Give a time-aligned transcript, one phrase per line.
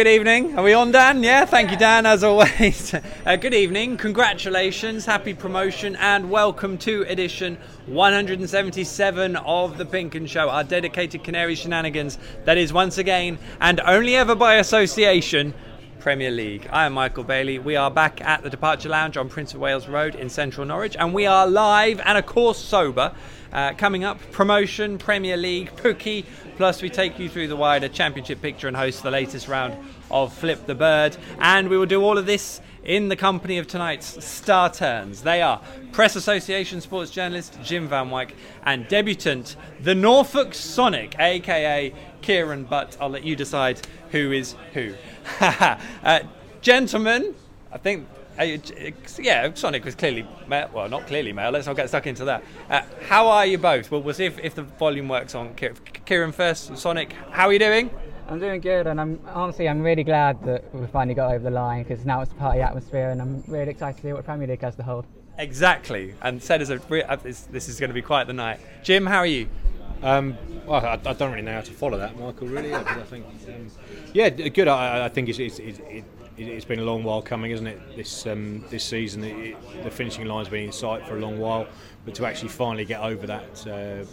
[0.00, 0.56] Good evening.
[0.56, 1.22] Are we on, Dan?
[1.22, 2.94] Yeah, thank you, Dan, as always.
[3.26, 3.98] Uh, good evening.
[3.98, 11.22] Congratulations, happy promotion, and welcome to edition 177 of The Pink 'Un Show, our dedicated
[11.22, 15.52] Canary shenanigans that is once again, and only ever by association,
[16.00, 16.66] Premier League.
[16.72, 17.58] I am Michael Bailey.
[17.58, 20.96] We are back at the Departure Lounge on Prince of Wales Road in central Norwich,
[20.98, 23.12] and we are live and, of course, sober.
[23.52, 26.24] Uh, coming up, promotion, Premier League, Pukki,
[26.56, 29.76] plus we take you through the wider championship picture and host the latest round
[30.10, 31.16] of Flip the Bird.
[31.38, 35.22] And we will do all of this in the company of tonight's star turns.
[35.22, 35.62] They are
[35.92, 38.32] Press Association sports journalist Jim Van Wijk
[38.64, 42.96] and debutant, the Norfolk Sonic, aka Kieran Butt.
[43.00, 43.80] I'll let you decide
[44.10, 44.94] who is who.
[45.40, 46.20] uh,
[46.62, 47.32] gentlemen,
[47.70, 48.58] I think uh,
[49.20, 50.68] yeah, Sonic was clearly male.
[50.74, 51.52] Well, not clearly male.
[51.52, 52.42] Let's not get stuck into that.
[52.68, 53.92] Uh, how are you both?
[53.92, 55.54] Well, we'll see if, if the volume works on
[56.06, 56.76] Kieran first.
[56.76, 57.90] Sonic, how are you doing?
[58.30, 61.50] I'm doing good, and I'm honestly I'm really glad that we finally got over the
[61.50, 64.46] line because now it's a party atmosphere, and I'm really excited to see what Premier
[64.46, 65.04] League has to hold.
[65.36, 66.80] Exactly, and said as a
[67.10, 68.60] uh, this is going to be quite the night.
[68.84, 69.48] Jim, how are you?
[70.04, 72.46] Um, well, I, I, don't really know how to follow that, Michael.
[72.46, 73.66] Really, I think, um,
[74.14, 74.68] yeah, good.
[74.68, 76.04] I, I think it's, it's, it's, it,
[76.38, 77.96] it's been a long while coming, isn't it?
[77.96, 81.66] This um, this season, it, the finishing line's been in sight for a long while,
[82.04, 84.06] but to actually finally get over that, uh,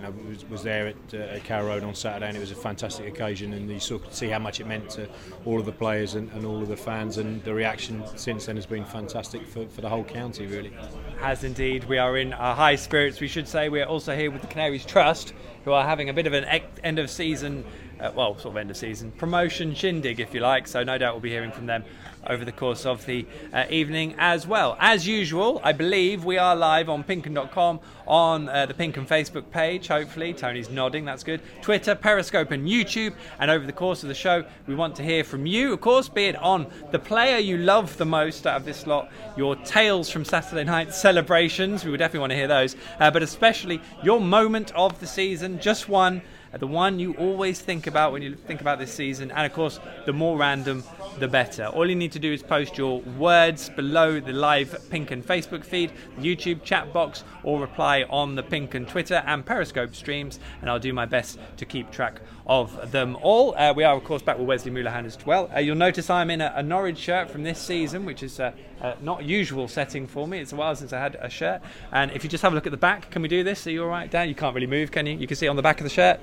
[0.00, 2.50] you know, was, was there at, uh, at Carrow Road on Saturday, and it was
[2.50, 5.08] a fantastic occasion, and you sort of see how much it meant to
[5.44, 8.56] all of the players and, and all of the fans, and the reaction since then
[8.56, 10.72] has been fantastic for, for the whole county, really.
[11.20, 11.84] Has indeed.
[11.84, 13.20] We are in our high spirits.
[13.20, 15.34] We should say we are also here with the Canaries Trust,
[15.64, 16.44] who are having a bit of an
[16.82, 17.64] end of season
[18.00, 20.66] uh, well, sort of end of season promotion shindig, if you like.
[20.66, 21.84] So no doubt we'll be hearing from them
[22.26, 24.76] over the course of the uh, evening as well.
[24.78, 29.50] As usual, I believe we are live on pinkun.com on uh, the Pink 'Un Facebook
[29.50, 30.34] page, hopefully.
[30.34, 31.40] Tony's nodding, that's good.
[31.62, 33.14] Twitter, Periscope, and YouTube.
[33.38, 36.08] And over the course of the show, we want to hear from you, of course,
[36.08, 40.10] be it on the player you love the most out of this lot, your tales
[40.10, 41.84] from Saturday night celebrations.
[41.84, 45.60] We would definitely want to hear those, uh, but especially your moment of the season,
[45.60, 46.20] just one
[46.58, 49.30] the one you always think about when you think about this season.
[49.30, 50.82] And of course, the more random,
[51.18, 51.66] the better.
[51.66, 55.64] All you need to do is post your words below the live Pink 'Un Facebook
[55.64, 60.70] feed, YouTube chat box, or reply on the Pink 'Un Twitter and Periscope streams, and
[60.70, 63.54] I'll do my best to keep track of them all.
[63.56, 65.50] Uh, we are, of course, back with Wesley Moolahan as well.
[65.54, 68.52] Uh, you'll notice I'm in a, a, Norwich shirt from this season, which is uh,
[68.80, 70.40] uh, not usual setting for me.
[70.40, 71.60] It's a while since I had a shirt.
[71.92, 73.66] And if you just have a look at the back, can we do this?
[73.66, 74.28] Are you all right, Dan?
[74.28, 75.16] You can't really move, can you?
[75.16, 76.20] You can see on the back of the shirt.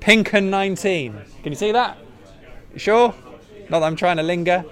[0.00, 1.12] Pink 'Un 19.
[1.42, 1.98] Can you see that?
[2.72, 3.14] You sure?
[3.70, 4.64] Not that I'm trying to linger.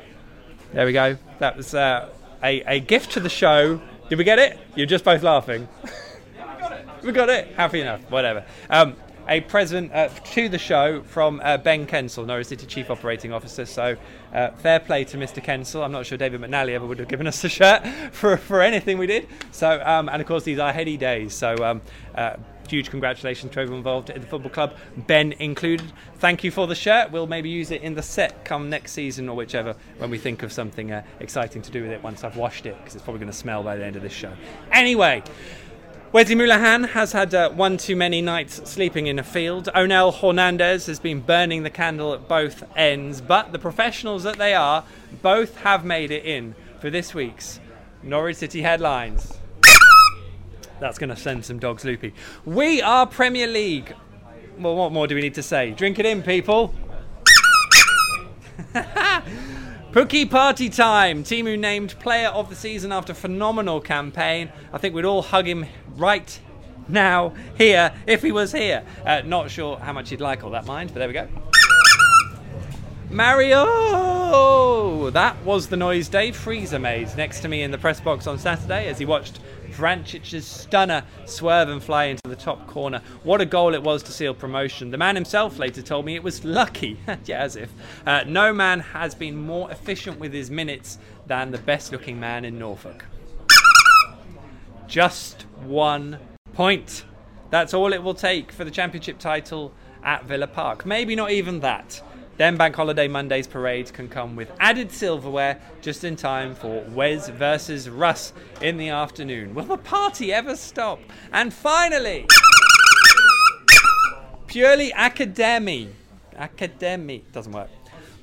[0.72, 1.16] There we go.
[1.38, 2.08] That was uh,
[2.42, 3.80] a, a gift to the show.
[4.08, 4.58] Did we get it?
[4.74, 5.68] You're just both laughing.
[5.84, 6.86] we got it.
[7.04, 7.54] We got it.
[7.54, 8.00] Happy enough.
[8.10, 8.44] Whatever.
[8.68, 8.96] Um,
[9.28, 13.66] a present uh, to the show from uh, Ben Kensell, Norwich City Chief Operating Officer.
[13.66, 13.96] So,
[14.34, 15.44] uh, fair play to Mr.
[15.44, 15.84] Kensell.
[15.84, 18.98] I'm not sure David McNally ever would have given us a shirt for, for anything
[18.98, 19.28] we did.
[19.52, 21.34] So, um, and of course, these are heady days.
[21.34, 21.82] So, um,
[22.16, 22.36] uh,
[22.70, 24.76] huge congratulations to everyone involved in the football club,
[25.06, 25.92] Ben included.
[26.18, 27.10] Thank you for the shirt.
[27.10, 30.42] We'll maybe use it in the set come next season or whichever when we think
[30.42, 33.20] of something uh, exciting to do with it once I've washed it because it's probably
[33.20, 34.32] going to smell by the end of this show.
[34.72, 35.22] Anyway.
[36.10, 39.68] Wesley Moolahan has had uh, one too many nights sleeping in a field.
[39.74, 44.54] Onel Hernandez has been burning the candle at both ends, but the professionals that they
[44.54, 44.84] are
[45.20, 47.60] both have made it in for this week's
[48.02, 49.37] Norwich City headlines.
[50.80, 52.14] That's going to send some dogs loopy.
[52.44, 53.94] We are Premier League.
[54.58, 55.72] Well, what more do we need to say?
[55.72, 56.74] Drink it in, people.
[59.92, 61.24] Pukki party time.
[61.24, 64.50] Teemu named player of the season after phenomenal campaign.
[64.72, 65.66] I think we'd all hug him
[65.96, 66.38] right
[66.88, 68.84] now here if he was here.
[69.04, 71.28] Uh, not sure how much he'd like all that mind, but there we go.
[73.10, 75.10] Mario!
[75.10, 78.38] That was the noise Dave Freezer made next to me in the press box on
[78.38, 79.40] Saturday as he watched
[79.78, 83.00] Vrancic's stunner swerve and fly into the top corner.
[83.22, 84.90] What a goal it was to seal promotion.
[84.90, 86.98] The man himself later told me it was lucky.
[87.24, 87.70] yeah, as if.
[88.04, 92.44] Uh, no man has been more efficient with his minutes than the best looking man
[92.44, 93.04] in Norfolk.
[94.88, 96.18] Just one
[96.54, 97.04] point.
[97.50, 99.72] That's all it will take for the championship title
[100.02, 100.84] at Villa Park.
[100.84, 102.02] Maybe not even that.
[102.38, 107.28] Then Bank Holiday Monday's parade can come with added silverware just in time for Wes
[107.28, 108.32] versus Russ
[108.62, 109.56] in the afternoon.
[109.56, 111.00] Will the party ever stop?
[111.32, 112.26] And finally,
[114.46, 115.88] purely academy.
[116.36, 117.70] Academy doesn't work.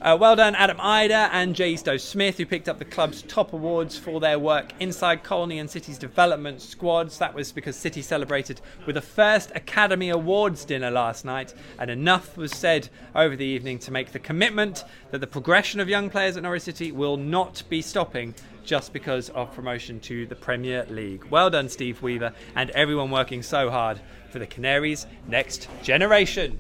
[0.06, 3.54] Uh, well done, Adam Idah and Jay Stowe Smith, who picked up the club's top
[3.54, 7.18] awards for their work inside Colney and City's development squads.
[7.18, 12.38] That was because City celebrated with a first Academy Awards dinner last night, and enough
[12.38, 16.38] was said over the evening to make the commitment that the progression of young players
[16.38, 21.26] at Norwich City will not be stopping just because of promotion to the Premier League.
[21.32, 24.00] Well done, Steve Weaver, and everyone working so hard
[24.30, 26.60] for the Canaries' next generation.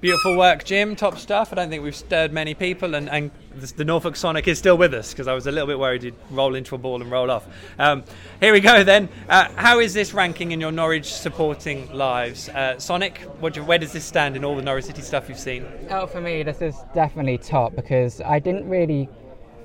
[0.00, 0.96] Beautiful work, Jim.
[0.96, 1.52] Top stuff.
[1.52, 3.30] I don't think we've stirred many people, and, and
[3.76, 6.14] the Norfolk Sonic is still with us because I was a little bit worried he'd
[6.30, 7.46] roll into a ball and roll off.
[7.78, 8.04] Um,
[8.40, 9.10] here we go then.
[9.28, 12.48] Uh, how is this ranking in your Norwich supporting lives?
[12.48, 13.20] Uh, Sonic,
[13.54, 15.66] you, where does this stand in all the Norwich City stuff you've seen?
[15.90, 19.06] Oh, for me, this is definitely top because I didn't really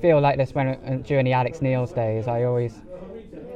[0.01, 2.27] feel like this when uh, during the Alex Neil's days.
[2.27, 2.73] I always,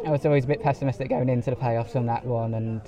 [0.06, 2.82] I was always a bit pessimistic going into the playoffs on that one, and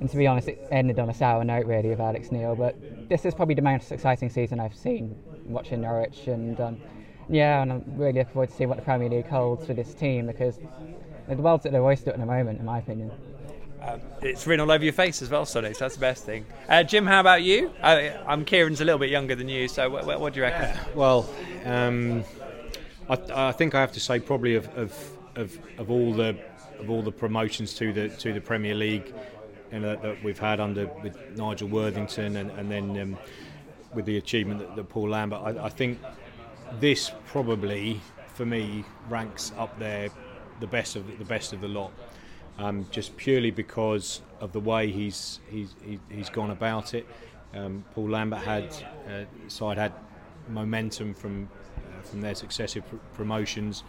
[0.00, 2.54] and to be honest, it ended on a sour note really with Alex Neil.
[2.54, 6.80] But this is probably the most exciting season I've seen watching Norwich, and um,
[7.28, 9.94] yeah, and I'm really looking forward to see what the Premier League holds for this
[9.94, 10.58] team because
[11.28, 13.10] the world's at their oyster at the moment, in my opinion.
[13.80, 15.72] Um, it's written all over your face as well, Sonny.
[15.72, 16.44] So that's the best thing.
[16.68, 17.72] Uh, Jim, how about you?
[17.82, 20.62] I, am Kieran's a little bit younger than you, so what, what do you reckon?
[20.62, 21.30] Yeah, well,
[21.64, 22.24] um,
[23.08, 26.36] I, I, think I have to say probably of, of, of, of all the
[26.78, 29.12] of all the promotions to the to the Premier League,
[29.72, 33.18] you know, that we've had under with Nigel Worthington and, and then um,
[33.94, 35.98] with the achievement that, that Paul Lambert, I, I, think
[36.80, 38.00] this probably
[38.34, 40.08] for me ranks up there
[40.60, 41.92] the best of the best of the lot.
[42.58, 45.74] Um, just purely because of the way he's he's
[46.10, 47.06] he's gone about it.
[47.54, 48.74] Um, Paul Lambert had
[49.08, 49.92] uh, side had
[50.48, 53.84] momentum from uh, from their successive pr- promotions,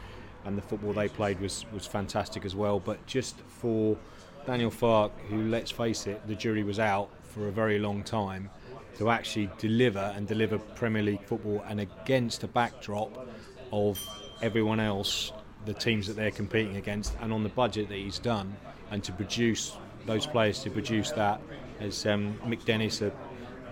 [0.45, 2.79] and the football they played was was fantastic as well.
[2.79, 3.97] But just for
[4.49, 8.49] Daniel Farke, who, let's face it, the jury was out for a very long time,
[8.97, 13.27] to actually deliver and deliver Premier League football and against a backdrop
[13.71, 13.99] of
[14.41, 15.31] everyone else,
[15.65, 18.57] the teams that they're competing against, and on the budget that he's done,
[18.89, 19.77] and to produce
[20.07, 21.39] those players to produce that,
[21.79, 23.11] as um, Mick Dennis, a,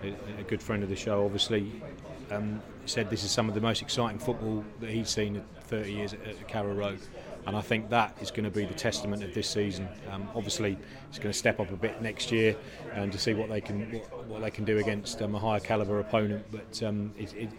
[0.03, 1.81] a, good friend of the show, obviously
[2.29, 5.91] um, said this is some of the most exciting football that he's seen in 30
[5.91, 7.00] years at, at Carrow Road
[7.48, 9.88] and I think that is going to be the testament of this season.
[10.12, 10.77] Um, obviously,
[11.08, 12.58] it's going to step up a bit next year
[12.94, 15.62] and to see what they can what, what they can do against um, a higher
[15.62, 16.46] caliber opponent.
[16.51, 17.50] But um, it, it,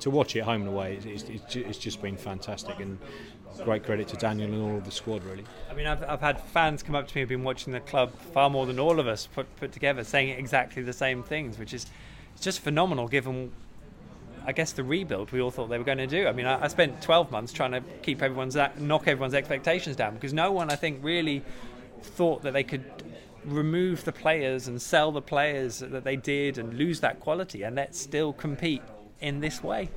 [0.00, 2.98] to watch it home and away, it's, it's, it's, just been fantastic and
[3.64, 5.44] great credit to Daniel and all of the squad really.
[5.70, 8.12] I mean, I've, I've had fans come up to me who've been watching the club
[8.32, 11.72] far more than all of us put, put together, saying exactly the same things, which
[11.72, 11.86] is
[12.34, 13.52] it's just phenomenal given
[14.46, 16.26] I guess the rebuild we all thought they were going to do.
[16.26, 20.14] I mean, I, I spent 12 months trying to keep everyone's knock everyone's expectations down
[20.14, 21.42] because no one, I think, really
[22.02, 22.84] thought that they could
[23.44, 27.76] remove the players and sell the players that they did and lose that quality and
[27.76, 28.82] let's still compete
[29.20, 29.88] in this way.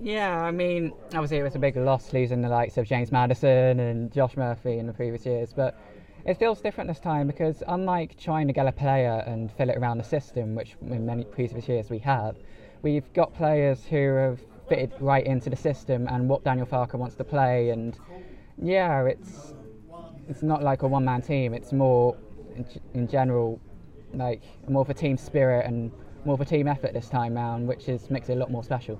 [0.00, 3.80] Yeah, I mean, obviously it was a big loss losing the likes of James Maddison
[3.80, 5.78] and Josh Murphy in the previous years, but
[6.26, 9.76] it feels different this time because unlike trying to get a player and fill it
[9.76, 12.36] around the system, which in many previous years we have,
[12.82, 17.14] we've got players who have fitted right into the system and what Daniel Farke wants
[17.16, 17.70] to play.
[17.70, 17.98] And
[18.60, 19.54] yeah, it's
[20.28, 21.54] it's not like a one-man team.
[21.54, 22.16] It's more
[22.54, 23.60] in, in general
[24.14, 25.90] like more of a team spirit and
[26.24, 28.62] more of a team effort this time round, which is makes it a lot more
[28.64, 28.98] special.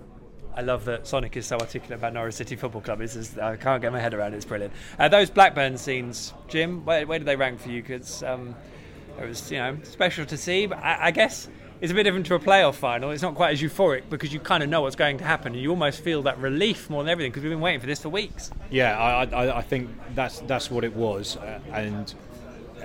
[0.55, 3.01] I love that Sonic is so articulate about Norwich City Football Club.
[3.01, 4.37] It's just, I can't get my head around it.
[4.37, 4.75] It's brilliant.
[4.99, 7.81] Uh, those Blackburn scenes, Jim, where, where do they rank for you?
[7.81, 8.55] Because um,
[9.19, 10.67] it was, you know, special to see.
[10.67, 11.49] But I, I guess
[11.83, 13.11] it's a bit different to a playoff final.
[13.11, 15.61] It's not quite as euphoric because you kind of know what's going to happen, and
[15.61, 18.09] you almost feel that relief more than everything because we've been waiting for this for
[18.09, 18.53] weeks.
[18.71, 22.15] Yeah, I, I, I think that's that's what it was, uh, and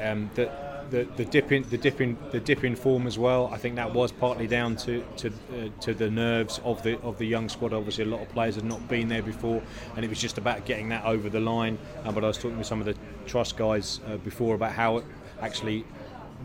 [0.02, 0.50] um, the,
[0.90, 3.52] the the dip in the dip in the dip in form as well.
[3.54, 7.20] I think that was partly down to to uh, to the nerves of the of
[7.20, 7.74] the young squad.
[7.74, 9.62] Obviously, a lot of players had not been there before,
[9.96, 11.78] and it was just about getting that over the line.
[12.04, 12.96] Uh, but I was talking with some of the
[13.28, 15.06] trust guys uh, before about how it
[15.40, 15.86] actually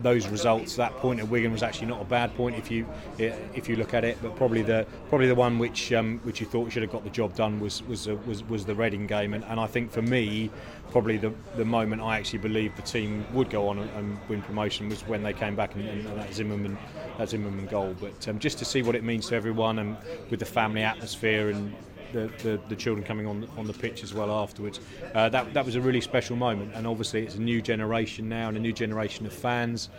[0.01, 0.75] those results.
[0.75, 3.93] That point at Wigan was actually not a bad point if you if you look
[3.93, 6.91] at it, but probably the probably the one which um, which you thought should have
[6.91, 9.67] got the job done was was uh, was, was the Reading game, and, and I
[9.67, 10.49] think for me,
[10.91, 14.41] probably the the moment I actually believed the team would go on and, and win
[14.41, 16.77] promotion was when they came back and, and that Zimmermann
[17.17, 17.95] that Zimmermann goal.
[17.99, 19.97] But um, just to see what it means to everyone and
[20.29, 21.73] with the family atmosphere and
[22.13, 24.79] the, the, the, children coming on on the pitch as well afterwards.
[25.13, 28.47] Uh, that that was a really special moment, and obviously it's a new generation now
[28.47, 29.89] and a new generation of fans.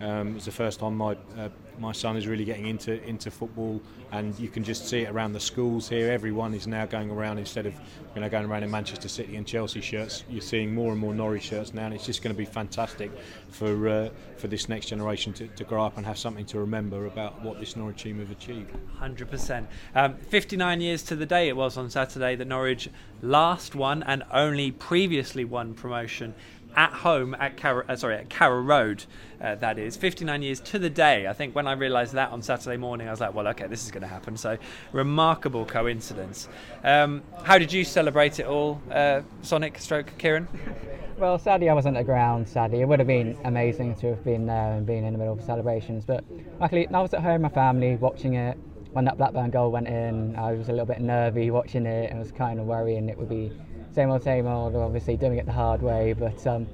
[0.00, 3.80] Um, it's the first time my uh, my son is really getting into into football,
[4.12, 6.10] and you can just see it around the schools here.
[6.10, 7.74] Everyone is now going around instead of
[8.14, 10.24] you know going around in Manchester City and Chelsea shirts.
[10.30, 13.10] You're seeing more and more Norwich shirts now, and it's just going to be fantastic
[13.48, 17.06] for uh, for this next generation to, to grow up and have something to remember
[17.06, 18.70] about what this Norwich team have achieved.
[18.96, 19.68] Hundred percent.
[19.94, 22.88] Um, Fifty-nine years to the day it was on Saturday that Norwich
[23.20, 26.34] last won and only previously won promotion
[26.76, 29.04] at home at Carrow, uh, sorry at Carrow Road.
[29.40, 31.26] Uh, that is 59 years to the day.
[31.26, 33.84] I think when I realised that on Saturday morning, I was like, well, okay, this
[33.84, 34.36] is going to happen.
[34.36, 34.58] So
[34.92, 36.48] remarkable coincidence.
[36.84, 40.48] Um, how did you celebrate it all, uh, Sonic Stroke Kieran?
[41.20, 42.48] Well, sadly, I wasn't at the ground.
[42.48, 45.34] Sadly, it would have been amazing to have been there and been in the middle
[45.34, 46.02] of celebrations.
[46.02, 46.24] But
[46.58, 48.56] luckily, I was at home, my family, watching it.
[48.92, 52.18] When that Blackburn goal went in, I was a little bit nervy watching it and
[52.18, 53.52] was kind of worrying it would be
[53.92, 54.74] same old, same old.
[54.74, 56.12] Obviously, doing it the hard way.
[56.12, 56.66] But um,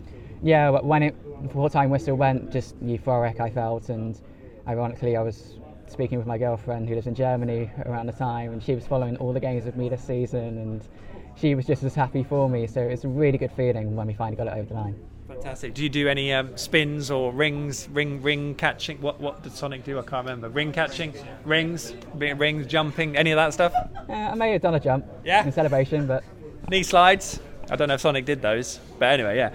[0.42, 1.14] yeah, when it
[1.52, 4.18] full time whistle went, just euphoric I felt, and
[4.66, 5.58] ironically, I was
[5.88, 9.16] speaking with my girlfriend who lives in Germany around the time, and she was following
[9.18, 10.88] all the games with me this season, and
[11.36, 12.66] she was just as happy for me.
[12.66, 14.96] So it's a really good feeling when we finally got it over the line.
[15.28, 15.74] Fantastic.
[15.74, 19.00] Do you do any um, spins or rings, ring, ring catching?
[19.00, 19.98] What what did Sonic do?
[19.98, 20.48] I can't remember.
[20.48, 21.14] Ring catching,
[21.44, 23.74] rings, rings, jumping, any of that stuff?
[24.08, 25.04] Uh, I may have done a jump.
[25.24, 25.44] Yeah.
[25.44, 26.22] In celebration, but
[26.68, 27.40] knee slides.
[27.70, 29.52] I don't know if Sonic did those, but anyway, yeah.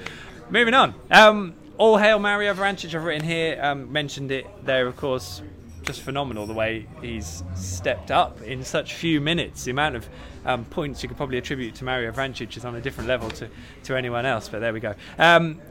[0.49, 0.93] Moving on.
[1.09, 2.93] Um, all hail Mario Vrancic.
[2.93, 3.57] I've written here.
[3.61, 5.41] Um, mentioned it there, of course.
[5.83, 9.63] Just phenomenal the way he's stepped up in such few minutes.
[9.63, 10.09] The amount of
[10.45, 13.49] um, points you could probably attribute to Mario Vrancic is on a different level to,
[13.83, 14.49] to anyone else.
[14.49, 14.95] But there we go.
[15.17, 15.61] Um,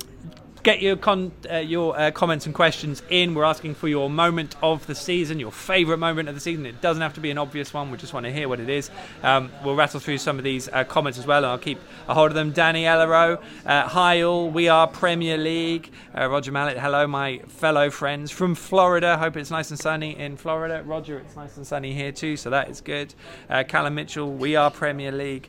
[0.63, 3.35] get your con- uh, your uh, comments and questions in.
[3.35, 6.67] We're asking for your moment of the season, your favourite moment of the season.
[6.67, 7.91] It doesn't have to be an obvious one.
[7.91, 8.91] We just want to hear what it is.
[9.23, 12.15] Um, we'll rattle through some of these uh, comments as well, and I'll keep a
[12.15, 12.53] hold of them.
[12.53, 14.51] Danny Ellero, uh, hi all.
[14.51, 15.91] We are Premier League.
[16.17, 19.17] Uh, Roger Mallet, hello, my fellow friends from Florida.
[19.17, 20.83] Hope it's nice and sunny in Florida.
[20.85, 23.15] Roger, it's nice and sunny here too, so that is good.
[23.49, 25.49] Uh, Callum Mitchell, we are Premier League.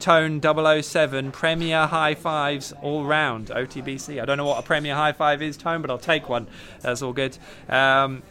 [0.00, 4.20] Tone 007 Premier High Fives all round OTBC.
[4.20, 6.46] I don't know what a Premier High Five is, Tone, but I'll take one.
[6.80, 7.36] That's all good.
[7.68, 8.22] Um,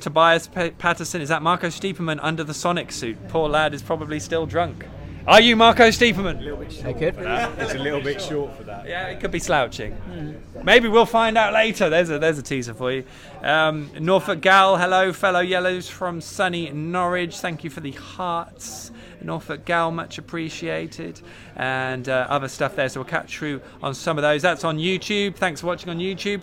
[0.00, 3.16] Tobias P- Patterson is that Marco Stiepermann under the Sonic suit.
[3.28, 4.84] Poor lad is probably still drunk.
[5.26, 6.38] Are you Marco Stiepermann?
[6.38, 7.14] A little bit short could.
[7.16, 7.58] for that.
[7.58, 8.86] It's a little bit short for that.
[8.86, 9.96] Yeah, it could be slouching.
[10.08, 10.64] Mm.
[10.64, 11.90] Maybe we'll find out later.
[11.90, 13.04] There's a there's a teaser for you.
[13.42, 17.38] Um, Norfolk Gal, hello, fellow yellows from sunny Norwich.
[17.38, 18.92] Thank you for the hearts.
[19.26, 21.20] Norfolk Gal, much appreciated,
[21.56, 22.88] and uh, other stuff there.
[22.88, 24.42] So we'll catch through on some of those.
[24.42, 25.36] That's on YouTube.
[25.36, 26.42] Thanks for watching on YouTube.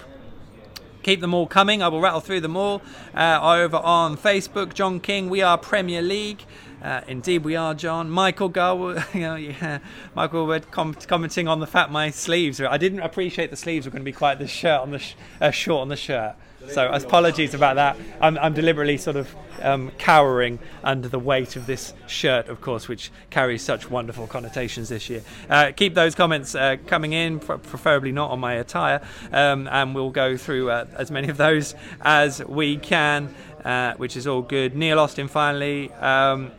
[1.02, 1.82] Keep them all coming.
[1.82, 2.82] I will rattle through them all.
[3.14, 6.44] Uh, over on Facebook, John King, we are Premier League.
[6.82, 8.10] Uh, indeed, we are, John.
[8.10, 9.80] Michael Garwood, you know, yeah,
[10.16, 12.60] Michael Wood com- commenting on the fact my sleeves.
[12.62, 15.16] I didn't appreciate the sleeves were going to be quite the shirt on the sh-
[15.42, 16.36] uh, short on the shirt.
[16.70, 17.98] So apologies about that.
[18.22, 22.88] I'm, I'm deliberately sort of um, cowering under the weight of this shirt, of course,
[22.88, 25.22] which carries such wonderful connotations this year.
[25.50, 29.02] Uh, keep those comments uh, coming in, preferably not on my attire,
[29.32, 34.18] um, and we'll go through uh, as many of those as we can, uh, which
[34.18, 34.76] is all good.
[34.76, 35.92] Neil Austin finally.
[35.94, 36.52] Um,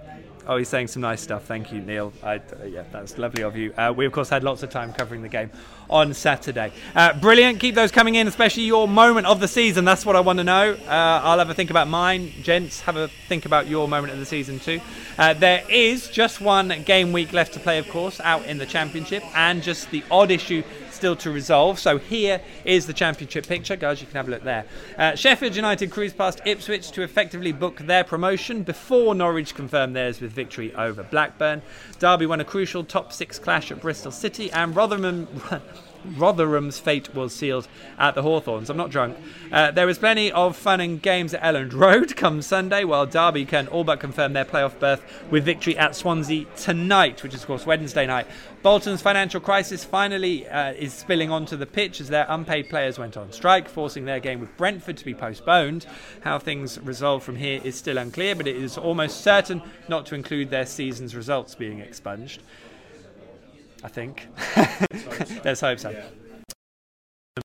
[0.47, 1.45] Oh, he's saying some nice stuff.
[1.45, 2.13] Thank you, Neil.
[2.23, 3.73] I, uh, yeah, that's lovely of you.
[3.79, 5.51] Uh, we, of course, had lots of time covering the game
[5.89, 6.71] on Saturday.
[6.95, 7.61] Uh, brilliant.
[7.61, 9.87] Keep those coming in, especially your moment of the season.
[9.87, 10.75] That's what I want to know.
[10.87, 12.31] Uh, I'll have a think about mine.
[12.43, 14.81] Gents, have a think about your moment of the season, too.
[15.17, 18.67] Uh, there is just one game week left to play, of course, out in the
[18.67, 20.63] Championship, and just the odd issue
[21.05, 21.79] still to resolve.
[21.79, 24.01] So here is the championship picture, guys.
[24.01, 24.65] You can have a look there.
[24.97, 30.23] Uh, Sheffield United cruised past Ipswich to effectively book their promotion before Norwich confirmed theirs
[30.23, 31.61] with victory over Blackburn.
[31.99, 35.29] Derby won a crucial top six clash at Bristol City, and Rotherham.
[36.17, 37.69] Rotherham's fate was sealed
[37.99, 38.71] at the Hawthorns.
[38.71, 39.17] I'm not drunk.
[39.51, 43.45] Uh, there was plenty of fun and games at Elland Road come Sunday, while Derby
[43.45, 47.47] can all but confirm their playoff berth with victory at Swansea tonight, which is, of
[47.47, 48.27] course, Wednesday night.
[48.63, 53.17] Bolton's financial crisis finally uh, is spilling onto the pitch as their unpaid players went
[53.17, 55.87] on strike, forcing their game with Brentford to be postponed.
[56.23, 60.15] How things resolve from here is still unclear, but it is almost certain not to
[60.15, 62.43] include their season's results being expunged.
[63.85, 64.27] I think.
[65.45, 65.95] Let's hope so.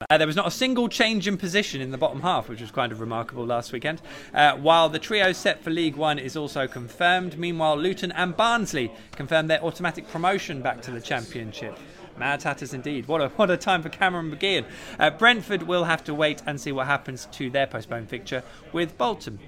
[0.09, 2.71] Uh, there was not a single change in position in the bottom half, which was
[2.71, 4.01] kind of remarkable last weekend.
[4.33, 8.91] Uh, while the trio set for League One is also confirmed, meanwhile, Luton and Barnsley
[9.11, 11.77] confirmed their automatic promotion back to the Championship.
[12.17, 13.07] Mad Hatters indeed.
[13.07, 14.65] What a what a time for Cameron McGeehan.
[14.99, 18.97] Uh, Brentford will have to wait and see what happens to their postponed fixture with
[18.97, 19.39] Bolton.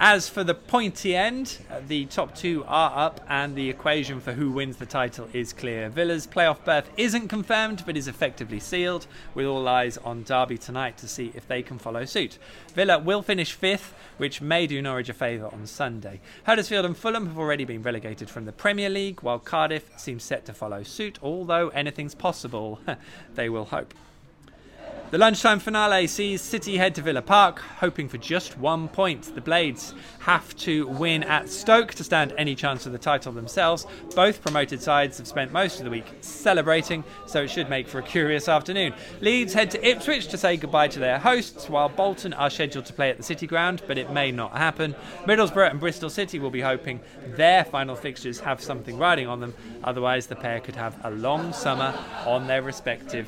[0.00, 4.32] As for the pointy end, uh, the top two are up, and the equation for
[4.32, 5.88] who wins the title is clear.
[5.88, 10.96] Villa's playoff berth isn't confirmed, but is effectively sealed, with all eyes on Derby tonight
[10.98, 12.38] to see if they can follow suit.
[12.76, 16.20] Villa will finish fifth, which may do Norwich a favour on Sunday.
[16.46, 20.44] Huddersfield and Fulham have already been relegated from the Premier League, while Cardiff seems set
[20.44, 22.78] to follow suit, although anything's possible,
[23.34, 23.92] they will hope.
[25.10, 29.34] The lunchtime finale sees City head to Villa Park, hoping for just one point.
[29.34, 33.86] The Blades have to win at Stoke to stand any chance of the title themselves.
[34.14, 38.00] Both promoted sides have spent most of the week celebrating, so it should make for
[38.00, 38.92] a curious afternoon.
[39.22, 42.92] Leeds head to Ipswich to say goodbye to their hosts, while Bolton are scheduled to
[42.92, 44.94] play at the City Ground, but it may not happen.
[45.24, 49.54] Middlesbrough and Bristol City will be hoping their final fixtures have something riding on them,
[49.84, 53.26] otherwise, the pair could have a long summer on their respective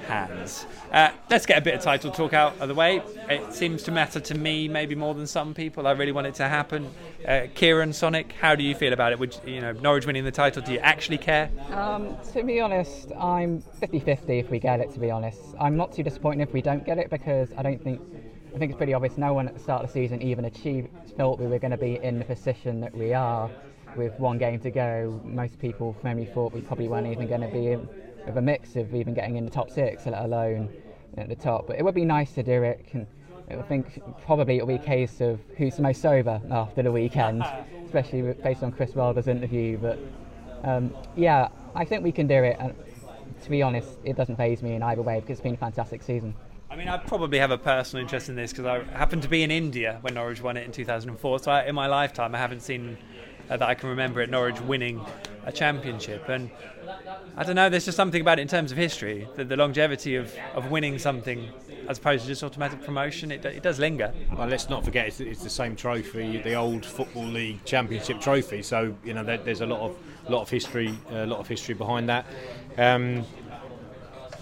[0.00, 0.66] hands.
[0.90, 3.02] Uh, let's get a bit of title talk out of the way.
[3.28, 5.86] It seems to matter to me maybe more than some people.
[5.86, 6.90] I really want it to happen.
[7.26, 9.18] Uh, Kieran, Sonic, how do you feel about it?
[9.18, 10.62] Would you know Norwich winning the title?
[10.62, 11.50] Do you actually care?
[11.70, 14.92] Um, to be honest, I'm 50-50 if we get it.
[14.92, 17.82] To be honest, I'm not too disappointed if we don't get it because I don't
[17.82, 18.00] think.
[18.54, 19.16] I think it's pretty obvious.
[19.16, 21.78] No one at the start of the season even achieved thought we were going to
[21.78, 23.50] be in the position that we are
[23.96, 25.20] with one game to go.
[25.24, 27.88] Most people memory thought we probably weren't even going to be in
[28.26, 30.68] of a mix of even getting in the top six, let alone
[31.16, 31.66] at the top.
[31.66, 32.86] But it would be nice to do it.
[32.92, 33.06] And
[33.50, 37.44] I think probably it'll be a case of who's the most sober after the weekend,
[37.84, 39.78] especially based on Chris Wilder's interview.
[39.78, 39.98] But
[40.64, 42.56] um, yeah, I think we can do it.
[42.58, 42.74] And
[43.42, 46.02] to be honest, it doesn't phase me in either way because it's been a fantastic
[46.02, 46.34] season.
[46.70, 49.42] I mean, I probably have a personal interest in this because I happened to be
[49.42, 51.40] in India when Norwich won it in 2004.
[51.40, 52.96] So I, in my lifetime, I haven't seen
[53.50, 55.04] uh, that I can remember at Norwich winning
[55.44, 56.28] a championship.
[56.28, 56.50] And
[57.36, 60.16] I don't know, there's just something about it in terms of history, the, the longevity
[60.16, 61.48] of, of winning something
[61.88, 64.12] as opposed to just automatic promotion, it, it does linger.
[64.36, 68.62] Well, let's not forget it's, it's, the same trophy, the old Football League Championship trophy.
[68.62, 69.96] So you know there, there's a lot of
[70.28, 72.26] lot of history, a lot of history behind that.
[72.78, 73.24] Um,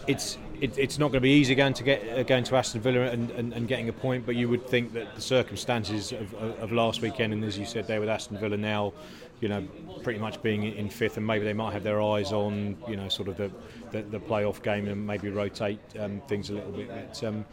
[0.06, 2.80] it's it, it's not going to be easy going to get uh, going to Aston
[2.80, 6.34] Villa and, and, and, getting a point, but you would think that the circumstances of,
[6.34, 8.92] of, last weekend and as you said there with Aston Villa now,
[9.40, 9.66] you know,
[10.02, 13.08] pretty much being in fifth, and maybe they might have their eyes on you know
[13.08, 13.50] sort of the
[13.90, 16.88] the, the playoff game and maybe rotate um, things a little bit.
[16.88, 17.44] But, um,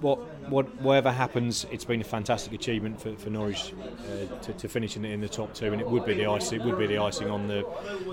[0.00, 4.68] what, what, whatever happens, it's been a fantastic achievement for, for Norwich uh, to, to,
[4.68, 6.86] finish in, in, the top two, and it would be the icing, it would be
[6.86, 7.66] the icing on the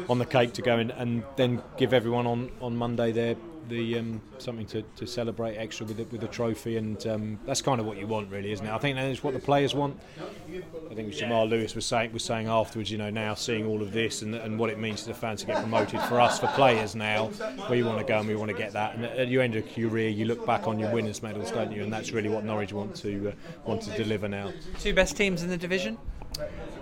[0.09, 3.35] on the cake to go in, and then give everyone on, on Monday their
[3.69, 7.61] the um, something to, to celebrate extra with the, with the trophy, and um, that's
[7.61, 8.71] kind of what you want, really, isn't it?
[8.71, 9.99] I think that is what the players want.
[10.89, 13.91] I think Jamal Lewis was saying was saying afterwards, you know, now seeing all of
[13.91, 16.47] this and, and what it means to the fans to get promoted for us, for
[16.47, 17.31] players now,
[17.69, 18.95] we want to go and we want to get that.
[18.95, 21.71] And at your end of your career, you look back on your winners' medals, don't
[21.71, 21.83] you?
[21.83, 23.31] And that's really what Norwich want to uh,
[23.65, 24.51] want to deliver now.
[24.79, 25.97] Two best teams in the division.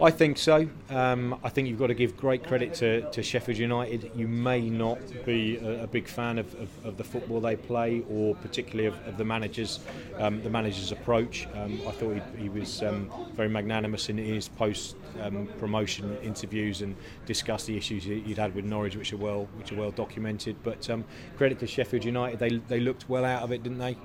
[0.02, 0.68] I think so.
[0.90, 4.12] Um, I think you've got to give great credit to, to Sheffield United.
[4.16, 8.04] You may not be a, a big fan of, of, of, the football they play,
[8.10, 9.80] or particularly of, of the managers,
[10.18, 11.48] um, the manager's approach.
[11.54, 16.82] Um, I thought he, he was um, very magnanimous in his post um, promotion interviews
[16.82, 20.56] and discussed the issues he'd had with Norwich, which are well which are well documented.
[20.64, 21.06] But um,
[21.38, 23.96] credit to Sheffield United, they they looked well out of it, didn't they?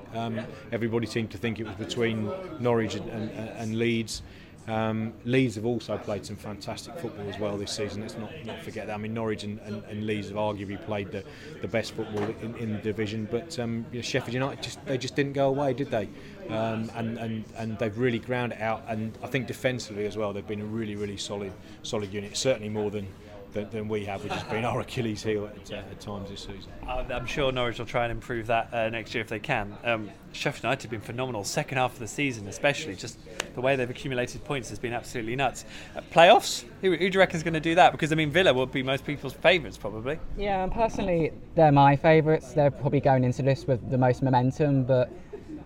[0.71, 2.31] everybody seemed to think it was between
[2.61, 4.23] Norwich and, and, and Leeds.
[4.69, 8.03] Um, Leeds have also played some fantastic football as well this season.
[8.03, 8.95] Let's not, not forget that.
[8.95, 11.25] I mean, Norwich and, and, and Leeds have arguably played the,
[11.63, 14.99] the best football in, in the division, but um, you know, Sheffield United just they
[14.99, 16.09] just didn't go away, did they?
[16.51, 18.85] Um, and, and, and they've really ground it out.
[18.89, 21.53] And I think defensively as well, they've been a really really solid
[21.83, 22.37] solid unit.
[22.37, 23.09] Certainly more than
[23.53, 26.41] than, than we have, which has been our Achilles heel at, uh, at times this
[26.41, 26.73] season.
[26.87, 29.77] Uh, I'm sure Norwich will try and improve that uh, next year if they can.
[29.85, 32.95] Um, Sheffield United have been phenomenal, second half of the season especially.
[32.95, 33.19] Just
[33.55, 35.65] the way they've accumulated points has been absolutely nuts.
[35.97, 36.65] Uh, playoffs?
[36.83, 37.93] Who, who, do you reckon is going to do that?
[37.93, 40.19] Because I mean, Villa would be most people's favourites probably.
[40.37, 42.53] Yeah, and personally, they're my favourites.
[42.53, 45.11] They're probably going into this with the most momentum, but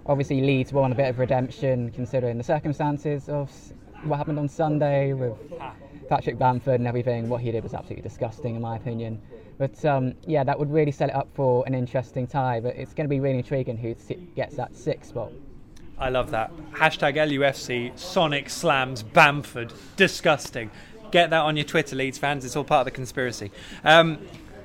[0.06, 3.50] obviously Leeds want a bit of redemption considering the circumstances of
[4.04, 5.36] what happened on Sunday with.
[6.12, 9.18] Patrick Bamford and everything, what he did was absolutely disgusting in my opinion.
[9.56, 12.60] But um, yeah, that would really set it up for an interesting tie.
[12.60, 13.94] But it's going to be really intriguing who
[14.36, 15.32] gets that sixth spot.
[15.98, 16.54] I love that.
[16.72, 19.72] Hashtag LUFC, Sonic slams Bamford.
[19.96, 20.70] Disgusting.
[21.12, 22.44] Get that on your Twitter, Leeds fans.
[22.44, 23.50] It's all part of the conspiracy.
[23.82, 24.18] Um,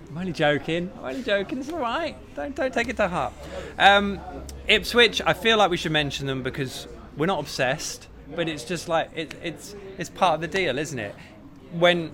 [0.10, 0.92] I'm only joking.
[1.00, 1.60] I'm only joking.
[1.60, 2.18] It's all right.
[2.36, 3.32] Don't, don't take it to heart.
[3.80, 4.20] Um,
[4.68, 8.90] Ipswich, I feel like we should mention them because we're not obsessed, but it's just
[8.90, 11.16] like it, it's it's part of the deal, isn't it?
[11.72, 12.12] When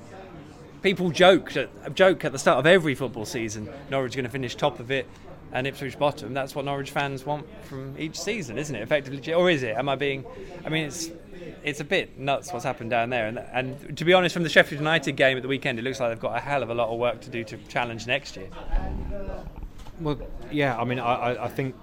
[0.81, 1.53] people joke
[1.93, 5.07] joke at the start of every football season, Norwich going to finish top of it.
[5.53, 8.81] and Ipswich bottom, that's what Norwich fans want from each season, isn't it?
[8.81, 9.77] Effectively, or is it?
[9.77, 10.25] Am I being?
[10.65, 11.11] I mean, it's
[11.63, 13.27] it's a bit nuts what's happened down there.
[13.27, 15.99] And, and to be honest, from the Sheffield United game at the weekend, it looks
[15.99, 18.35] like they've got a hell of a lot of work to do to challenge next
[18.35, 18.49] year.
[20.01, 20.17] Well,
[20.51, 20.77] yeah.
[20.77, 21.75] I mean, I, I think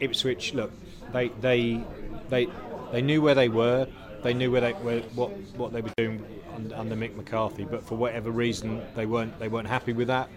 [0.00, 0.52] Ipswich.
[0.52, 0.70] Look,
[1.12, 1.82] they they
[2.28, 2.46] they
[2.92, 3.88] they knew where they were.
[4.24, 7.82] They knew where they where, what what they were doing under, under Mick McCarthy, but
[7.82, 10.30] for whatever reason, they weren't they weren't happy with that.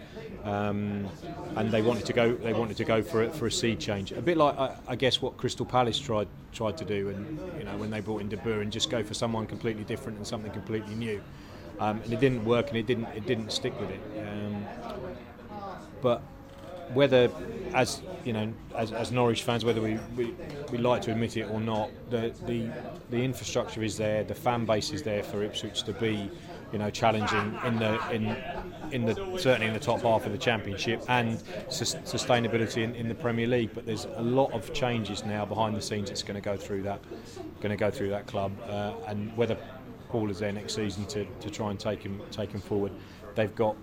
[0.43, 1.07] Um,
[1.55, 2.35] and they wanted to go.
[2.35, 4.95] They wanted to go for it for a seed change, a bit like I, I,
[4.97, 8.27] guess what Crystal Palace tried tried to do, and you know when they brought in
[8.27, 11.21] De Boer and just go for someone completely different and something completely new,
[11.79, 14.01] um, and it didn't work and it didn't it didn't stick with it.
[14.19, 14.65] Um,
[16.01, 16.21] but
[16.93, 17.29] whether,
[17.73, 20.33] as you know, as, as Norwich fans, whether we, we,
[20.71, 22.69] we like to admit it or not, the, the
[23.09, 26.29] the infrastructure is there, the fan base is there for Ipswich to be
[26.71, 28.35] you know, challenging in the in
[28.91, 33.07] in the certainly in the top half of the championship and sus- sustainability in, in,
[33.07, 33.71] the Premier League.
[33.73, 36.83] But there's a lot of changes now behind the scenes that's going to go through
[36.83, 36.99] that
[37.61, 39.57] going to go through that club, uh, and whether
[40.09, 42.91] Paul is there next season to, to try and take him take him forward,
[43.35, 43.75] they've got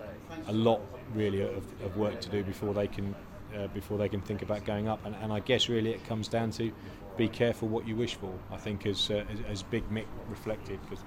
[0.47, 0.81] a lot
[1.15, 3.15] really of, of work to do before they can.
[3.55, 6.27] Uh, before they can think about going up, and, and I guess really it comes
[6.27, 6.73] down to
[7.15, 8.33] be careful what you wish for.
[8.51, 11.05] I think as uh, as, as Big Mick reflected, because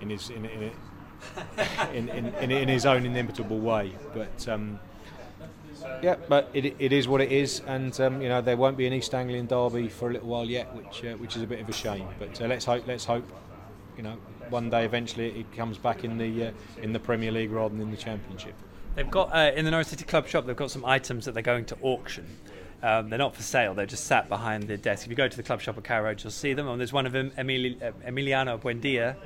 [0.00, 0.46] in his in
[1.92, 3.92] in, in, in, in, his own inimitable way.
[4.14, 4.80] But um,
[6.02, 8.86] yeah, but it, it is what it is, and um, you know there won't be
[8.86, 11.60] an East Anglian derby for a little while yet, which uh, which is a bit
[11.60, 12.06] of a shame.
[12.18, 13.24] But uh, let's hope let's hope
[13.96, 14.16] you know
[14.50, 17.82] one day eventually it comes back in the uh, in the Premier League rather than
[17.82, 18.54] in the Championship.
[18.94, 20.46] They've got uh, in the Norwich City Club shop.
[20.46, 22.26] They've got some items that they're going to auction.
[22.82, 23.74] Um, they're not for sale.
[23.74, 25.06] They're just sat behind the desk.
[25.06, 26.68] If you go to the club shop at Carrow Road, you'll see them.
[26.68, 29.16] And there's one of them, Emili- uh, Emiliano Buendia,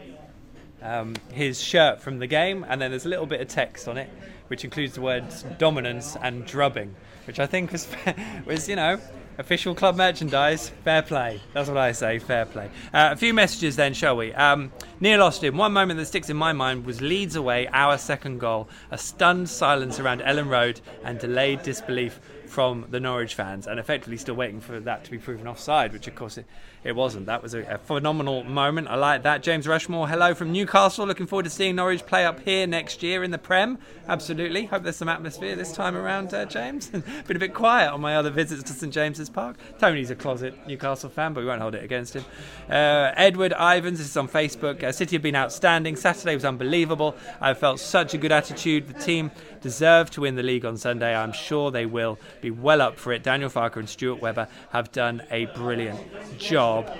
[0.82, 3.96] um, his shirt from the game, and then there's a little bit of text on
[3.96, 4.10] it,
[4.48, 6.94] which includes the words dominance and drubbing,
[7.26, 7.88] which I think was,
[8.46, 9.00] was you know,
[9.38, 10.70] official club merchandise.
[10.84, 11.40] Fair play.
[11.52, 12.18] That's what I say.
[12.18, 12.70] Fair play.
[12.92, 14.32] Uh, a few messages then, shall we?
[14.34, 15.56] Um, Neil Austin.
[15.56, 18.68] One moment that sticks in my mind was Leeds away, our second goal.
[18.90, 24.16] A stunned silence around Elland Road and delayed disbelief from the Norwich fans, and effectively
[24.16, 26.46] still waiting for that to be proven offside, which of course it,
[26.84, 27.26] it wasn't.
[27.26, 28.88] That was a, a, phenomenal moment.
[28.88, 29.42] I like that.
[29.42, 31.06] James Rushmore, hello from Newcastle.
[31.06, 33.78] Looking forward to seeing Norwich play up here next year in the Prem.
[34.08, 34.66] Absolutely.
[34.66, 36.88] Hope there's some atmosphere this time around, uh, James.
[37.26, 39.56] Been a bit quiet on my other visits to St James's Park.
[39.78, 42.24] Tony's a closet Newcastle fan, but we won't hold it against him.
[42.70, 44.82] Uh, Edward Ivans, this is on Facebook.
[44.82, 45.96] Uh, City have been outstanding.
[45.96, 47.16] Saturday was unbelievable.
[47.40, 48.86] I felt such a good attitude.
[48.86, 49.30] The team
[49.60, 51.14] deserve to win the league on Sunday.
[51.14, 53.22] I'm sure they will be well up for it.
[53.22, 56.00] Daniel Farke and Stuart Webber have done a brilliant
[56.38, 56.90] job job.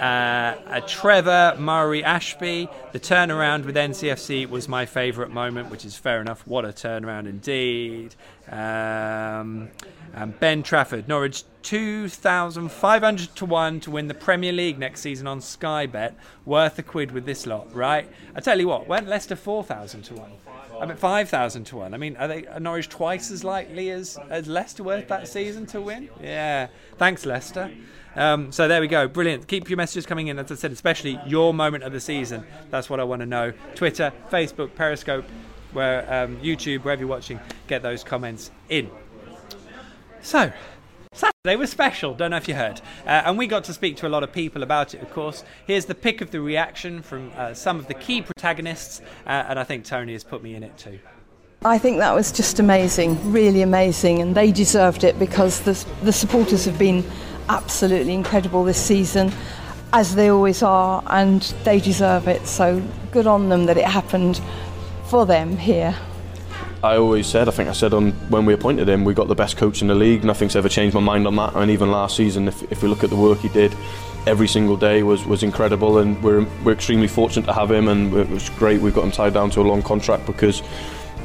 [0.00, 6.20] Uh, Trevor Murray Ashby, the turnaround with NCFC was my favourite moment, which is fair
[6.20, 6.46] enough.
[6.46, 8.14] What a turnaround indeed.
[8.50, 9.70] Um,
[10.40, 15.86] ben Trafford, Norwich 2,500 to 1 to win the Premier League next season on Sky
[15.86, 16.14] Bet.
[16.44, 18.08] Worth a quid with this lot, right?
[18.34, 20.30] I tell you what, went Leicester 4,000 to 1.
[20.80, 21.94] I mean, 5,000 to 1.
[21.94, 25.66] I mean, are, they, are Norwich twice as likely as, as Leicester were that season
[25.66, 26.08] to win?
[26.22, 26.68] Yeah.
[26.98, 27.70] Thanks, Leicester.
[28.14, 29.08] Um, so there we go.
[29.08, 29.46] Brilliant.
[29.46, 32.44] Keep your messages coming in, as I said, especially your moment of the season.
[32.70, 33.52] That's what I want to know.
[33.74, 35.24] Twitter, Facebook, Periscope,
[35.72, 38.90] where um, YouTube, wherever you're watching, get those comments in.
[40.22, 40.50] So,
[41.16, 42.82] Saturday was special, don't know if you heard.
[43.06, 45.44] Uh, and we got to speak to a lot of people about it, of course.
[45.66, 49.58] Here's the pick of the reaction from uh, some of the key protagonists, uh, and
[49.58, 50.98] I think Tony has put me in it too.
[51.64, 56.12] I think that was just amazing, really amazing, and they deserved it because the, the
[56.12, 57.02] supporters have been
[57.48, 59.32] absolutely incredible this season,
[59.94, 62.46] as they always are, and they deserve it.
[62.46, 64.38] So good on them that it happened
[65.06, 65.96] for them here.
[66.82, 69.34] I always said, I think I said on when we appointed him, we got the
[69.34, 70.24] best coach in the league.
[70.24, 71.54] Nothing's ever changed my mind on that.
[71.54, 73.74] And even last season, if, if we look at the work he did,
[74.26, 75.98] every single day was, was incredible.
[75.98, 77.88] And we're, we're extremely fortunate to have him.
[77.88, 80.62] And it was great we've got him tied down to a long contract because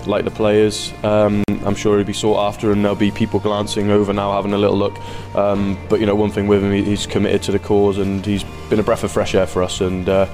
[0.08, 0.94] like the players.
[1.04, 4.54] Um, I'm sure he'll be sought after, and there'll be people glancing over now, having
[4.54, 4.98] a little look.
[5.36, 8.44] Um, but you know, one thing with him, he's committed to the cause, and he's
[8.70, 9.82] been a breath of fresh air for us.
[9.82, 10.28] And uh,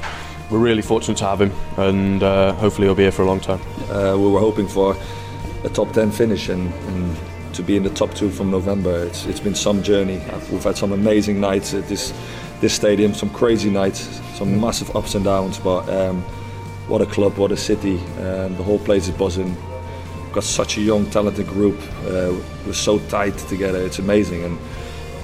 [0.49, 3.39] we're really fortunate to have him, and uh, hopefully he'll be here for a long
[3.39, 3.61] time.
[3.89, 4.95] Uh, we were hoping for
[5.63, 7.17] a top 10 finish, and, and
[7.53, 9.03] to be in the top two from November.
[9.05, 10.21] It's, it's been some journey.
[10.51, 12.13] We've had some amazing nights at this
[12.59, 13.99] this stadium, some crazy nights,
[14.35, 15.87] some massive ups and downs, but.
[15.89, 16.23] Um,
[16.87, 17.99] what a club, what a city.
[18.19, 19.55] Um, the whole place is buzzing.
[20.23, 21.77] We've got such a young, talented group.
[22.05, 22.33] Uh,
[22.65, 23.79] we're so tight together.
[23.79, 24.57] It's amazing, and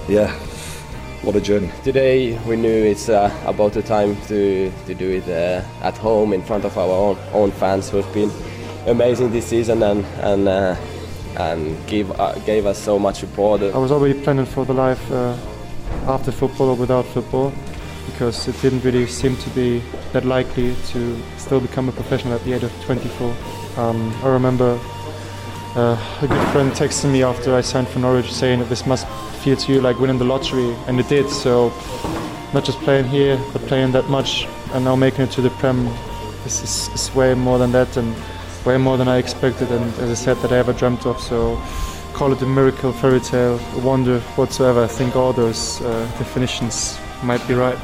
[0.08, 0.38] yeah,
[1.24, 1.70] what a journey.
[1.82, 6.34] Today we knew it's uh, about the time to, to do it uh, at home
[6.34, 7.90] in front of our own, own fans.
[7.90, 8.30] So it's been
[8.86, 10.76] amazing this season, and, and uh,
[11.36, 13.62] and give uh, gave us so much support.
[13.62, 15.36] I was already planning for the life uh,
[16.06, 17.52] after football or without football
[18.06, 19.82] because it didn't really seem to be
[20.12, 23.34] that likely to still become a professional at the age of 24.
[23.76, 24.78] Um, I remember
[25.76, 29.06] uh, a good friend texted me after I signed for Norwich saying that this must
[29.42, 31.28] feel to you like winning the lottery, and it did.
[31.28, 31.72] So,
[32.52, 35.86] not just playing here, but playing that much, and now making it to the Prem
[36.46, 38.14] is, is, is way more than that, and
[38.64, 41.20] way more than I expected, and as I said, that I ever dreamt of.
[41.20, 41.60] So,
[42.12, 44.84] call it a miracle, fairy tale, a wonder whatsoever.
[44.84, 47.78] I think all those uh, definitions might be right.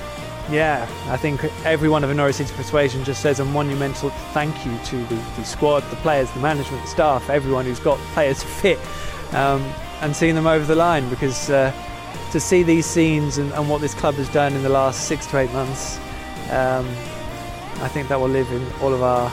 [0.50, 4.96] Yeah, I think every one of a persuasion just says a monumental thank you to
[5.04, 8.80] the, the squad, the players, the management, the staff, everyone who's got players fit
[9.32, 9.62] um,
[10.00, 11.72] and seeing them over the line because uh,
[12.32, 15.24] to see these scenes and, and, what this club has done in the last six
[15.26, 15.98] to eight months,
[16.50, 16.86] um,
[17.80, 19.30] I think that will live in all of our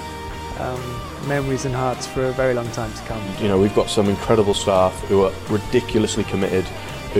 [0.59, 3.23] um, memories and hearts for a very long time to come.
[3.41, 6.65] You know, we've got some incredible staff who are ridiculously committed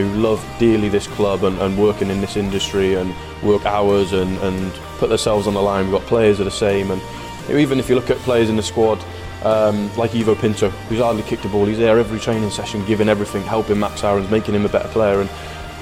[0.03, 4.37] who love dearly this club and, and working in this industry and work hours and,
[4.39, 5.85] and put themselves on the line.
[5.85, 7.01] We've got players that are the same, and
[7.49, 9.03] even if you look at players in the squad,
[9.43, 13.09] um, like Ivo Pinto, who's hardly kicked a ball, he's there every training session, giving
[13.09, 15.21] everything, helping Max Aarons, making him a better player.
[15.21, 15.29] And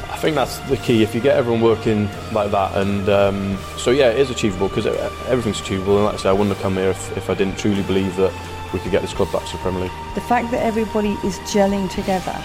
[0.09, 1.03] I think that's the key.
[1.03, 4.85] If you get everyone working like that, and um, so yeah, it is achievable because
[5.27, 5.97] everything's achievable.
[5.97, 8.15] And like I say, I wouldn't have come here if, if I didn't truly believe
[8.17, 8.33] that
[8.73, 9.91] we could get this club back to the Premier League.
[10.15, 12.43] The fact that everybody is gelling together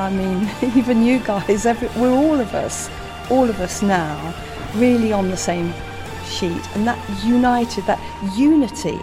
[0.00, 2.88] I mean, even you guys, every, we're all of us,
[3.30, 4.34] all of us now,
[4.74, 5.74] really on the same
[6.24, 6.62] sheet.
[6.74, 8.00] And that united, that
[8.36, 8.98] unity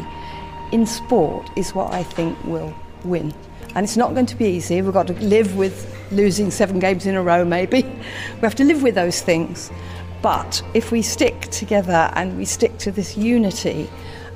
[0.72, 3.34] in sport is what I think will win.
[3.76, 4.82] And it's not going to be easy.
[4.82, 7.84] We've got to live with losing seven games in a row, maybe.
[8.36, 9.70] We have to live with those things.
[10.24, 13.88] But if we stick together and we stick to this unity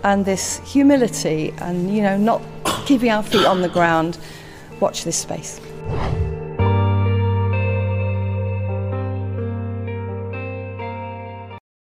[0.03, 2.41] and this humility and, you know, not
[2.85, 4.19] keeping our feet on the ground,
[4.79, 5.59] watch this space.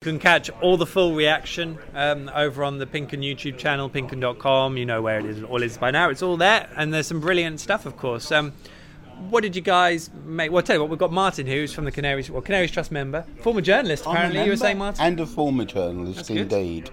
[0.03, 4.75] You can catch all the full reaction um, over on the Pinkun YouTube channel, pinkun.com.
[4.75, 6.09] You know where it is, all is by now.
[6.09, 8.29] It's all there, and there's some brilliant stuff, of course.
[8.29, 8.51] Um,
[9.29, 10.51] what did you guys make?
[10.51, 12.91] Well, I'll tell you what, we've got Martin, who's from the Canaries, well, Canaries Trust
[12.91, 14.43] member, former journalist, apparently.
[14.43, 15.05] You were saying, Martin?
[15.05, 16.89] And a former journalist, indeed.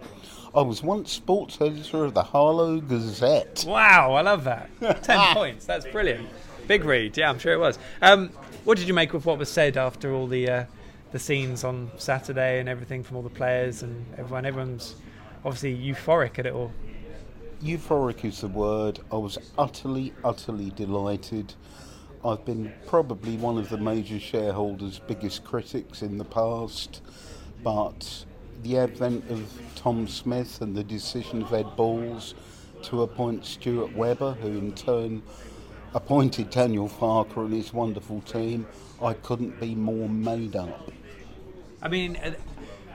[0.54, 3.64] I was once sports editor of the Harlow Gazette.
[3.66, 4.70] Wow, I love that.
[5.02, 5.66] Ten points.
[5.66, 6.28] That's brilliant.
[6.68, 7.16] Big read.
[7.16, 7.76] Yeah, I'm sure it was.
[8.02, 8.28] Um,
[8.62, 10.48] what did you make of what was said after all the.
[10.48, 10.64] Uh,
[11.12, 14.46] the scenes on Saturday and everything from all the players and everyone.
[14.46, 14.94] Everyone's
[15.44, 16.72] obviously euphoric at it all.
[17.62, 19.00] Euphoric is the word.
[19.12, 21.54] I was utterly, utterly delighted.
[22.24, 27.02] I've been probably one of the major shareholders' biggest critics in the past,
[27.62, 28.24] but
[28.62, 32.34] the advent of Tom Smith and the decision of Ed Balls
[32.82, 35.22] to appoint Stuart Webber, who in turn
[35.94, 38.66] appointed Daniel Farke and his wonderful team,
[39.02, 40.92] I couldn't be more made up.
[41.82, 42.34] I mean, uh,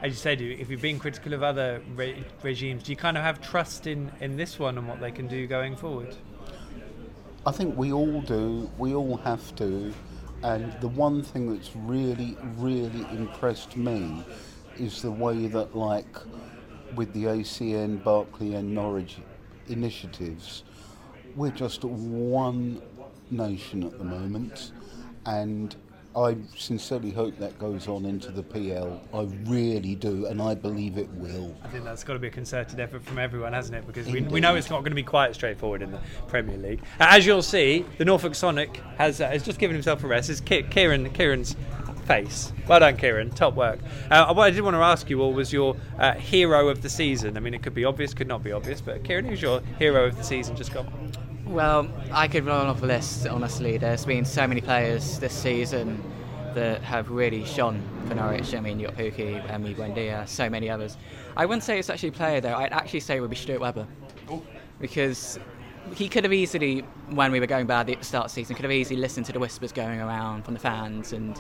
[0.02, 3.24] as you said, if you've been critical of other re- regimes, do you kind of
[3.24, 6.16] have trust in, in this one and what they can do going forward?
[7.46, 8.70] I think we all do.
[8.78, 9.94] We all have to.
[10.44, 14.24] And the one thing that's really, really impressed me
[14.78, 16.18] is the way that, like,
[16.96, 19.18] with the ACN, Barclay, and Norwich
[19.68, 20.64] initiatives,
[21.36, 22.82] we're just one
[23.32, 24.72] nation at the moment.
[25.26, 25.76] And
[26.16, 29.02] I sincerely hope that goes on into the PL.
[29.14, 31.54] I really do, and I believe it will.
[31.64, 33.86] I think that's got to be a concerted effort from everyone, hasn't it?
[33.86, 36.82] Because we, we know it's not going to be quite straightforward in the Premier League.
[37.00, 40.30] As you'll see, the Norfolk Sonic has uh, has just given himself a rest.
[40.30, 41.56] It's Kieran Kieran's
[42.06, 42.54] face.
[42.68, 43.32] Well done, Kieran.
[43.32, 43.80] Top work.
[44.10, 46.90] Uh, what I did want to ask you all was your uh, hero of the
[46.90, 47.36] season.
[47.36, 50.06] I mean, it could be obvious, could not be obvious, but Kieran, who's your hero
[50.06, 50.56] of the season?
[50.56, 51.12] Just gone.
[51.46, 53.78] Well, I could run off a list, honestly.
[53.78, 56.04] There's been so many players this season
[56.56, 58.56] that have really shone for Norwich.
[58.56, 60.98] I mean, you've got Pukki, Emi Buendia, so many others.
[61.38, 62.56] I wouldn't say it's actually a player, though.
[62.56, 63.88] I'd actually say it would be Stuart Webber.
[64.80, 65.38] Because
[65.94, 66.80] he could have easily,
[67.10, 69.28] when we were going bad at the start of the season, could have easily listened
[69.28, 71.40] to the whispers going around from the fans and,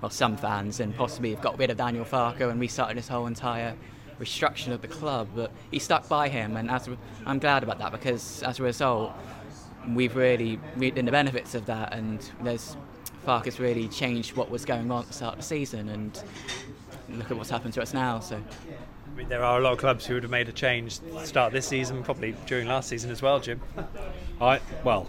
[0.00, 3.28] well, some fans, and possibly have got rid of Daniel Farke and restarted his whole
[3.28, 3.76] entire
[4.18, 5.28] restructuring of the club.
[5.34, 6.88] But he stuck by him, and as
[7.24, 9.12] I'm glad about that because as a result,
[9.88, 12.76] we've really reaped the benefits of that, and there's
[13.26, 16.22] Farke has really changed what was going on at the start of the season, and
[17.08, 18.20] look at what's happened to us now.
[18.20, 18.36] So.
[18.36, 21.52] I mean, there are a lot of clubs who would have made a change start
[21.52, 23.60] this season, probably during last season as well, Jim.
[24.40, 25.08] I well,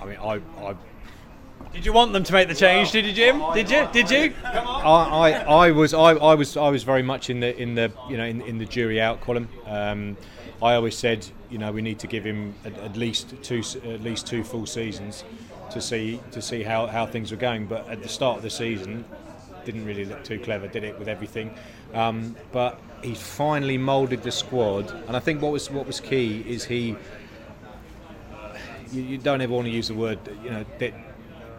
[0.00, 0.74] I mean, I, I
[1.72, 2.92] did you want them to make the change?
[2.92, 3.42] Did you, Jim?
[3.54, 3.88] Did you?
[3.92, 4.34] Did you?
[4.44, 5.30] I, I,
[5.66, 8.24] I was I, I was I was very much in the in the you know
[8.24, 9.48] in, in the jury out column.
[9.64, 10.16] Um,
[10.62, 14.02] I always said, you know, we need to give him at, at least two at
[14.02, 15.24] least two full seasons
[15.72, 17.66] to see to see how, how things were going.
[17.66, 19.04] But at the start of the season,
[19.64, 21.54] didn't really look too clever, did it with everything.
[21.94, 26.44] Um, but he finally moulded the squad, and I think what was what was key
[26.46, 26.96] is he.
[28.92, 30.94] You, you don't ever want to use the word, you know, dead,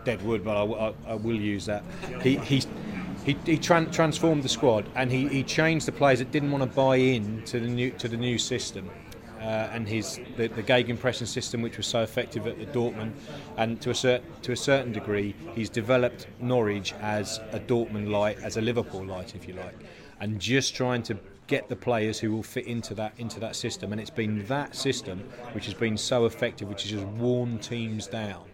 [0.06, 1.84] dead wood, but I, I, I will use that.
[2.22, 2.62] He he
[3.26, 6.64] he, he tran- transformed the squad and he, he changed the players that didn't want
[6.64, 8.90] to buy in to the new to the new system.
[9.40, 13.12] Uh, and his the, the gegenpressing system, which was so effective at, the Dortmund,
[13.58, 18.42] and to a certain to a certain degree, he's developed Norwich as a Dortmund light,
[18.42, 19.76] as a Liverpool light, if you like,
[20.22, 23.92] and just trying to get the players who will fit into that into that system.
[23.92, 25.20] And it's been that system
[25.52, 28.46] which has been so effective, which has just worn teams down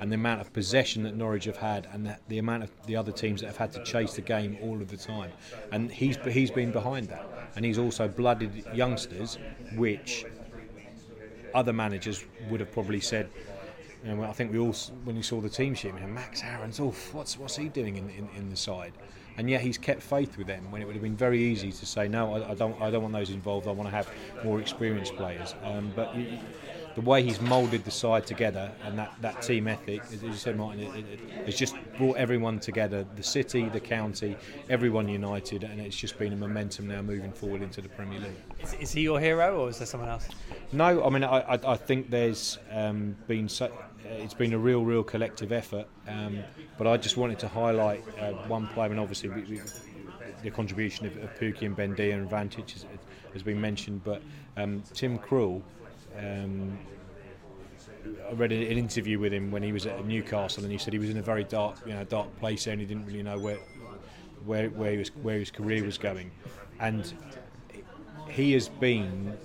[0.00, 2.96] and the amount of possession that Norwich have had, and the, the, amount of the
[2.96, 5.30] other teams that have had to chase the game all of the time.
[5.72, 9.38] And he's he's been behind that, and he's also blooded youngsters,
[9.74, 10.24] which
[11.54, 13.28] other managers would have probably said.
[14.04, 16.78] You know, I think we all, when you saw the team sheet, you Max Aarons,
[16.78, 18.92] oh, what's what's he doing in, in, in the side?
[19.38, 21.86] and yet he's kept faith with them when it would have been very easy to
[21.86, 24.10] say no I, I don't I don't want those involved I want to have
[24.44, 26.38] more experienced players um, but you,
[26.96, 30.56] the way he's moulded the side together and that, that team ethic, as you said,
[30.56, 34.34] Martin, it, it, it's just brought everyone together the city, the county,
[34.70, 38.30] everyone united, and it's just been a momentum now moving forward into the Premier League.
[38.60, 40.26] Is, is he your hero or is there someone else?
[40.72, 43.70] No, I mean, I, I, I think there's um, been so,
[44.06, 46.38] it's been a real, real collective effort, um,
[46.78, 49.60] but I just wanted to highlight uh, one player, and obviously we, we,
[50.42, 52.86] the contribution of, of Pukki and Buendia and Vantage has,
[53.34, 54.22] has been mentioned, but
[54.56, 55.60] um, Tim Krul
[56.18, 56.78] um,
[58.28, 60.98] I read an interview with him when he was at Newcastle, and he said he
[60.98, 63.58] was in a very dark, you know, dark place and he didn't really know where,
[64.44, 66.30] where, where, he was, where his career was going,
[66.80, 67.14] and
[68.28, 69.36] he has been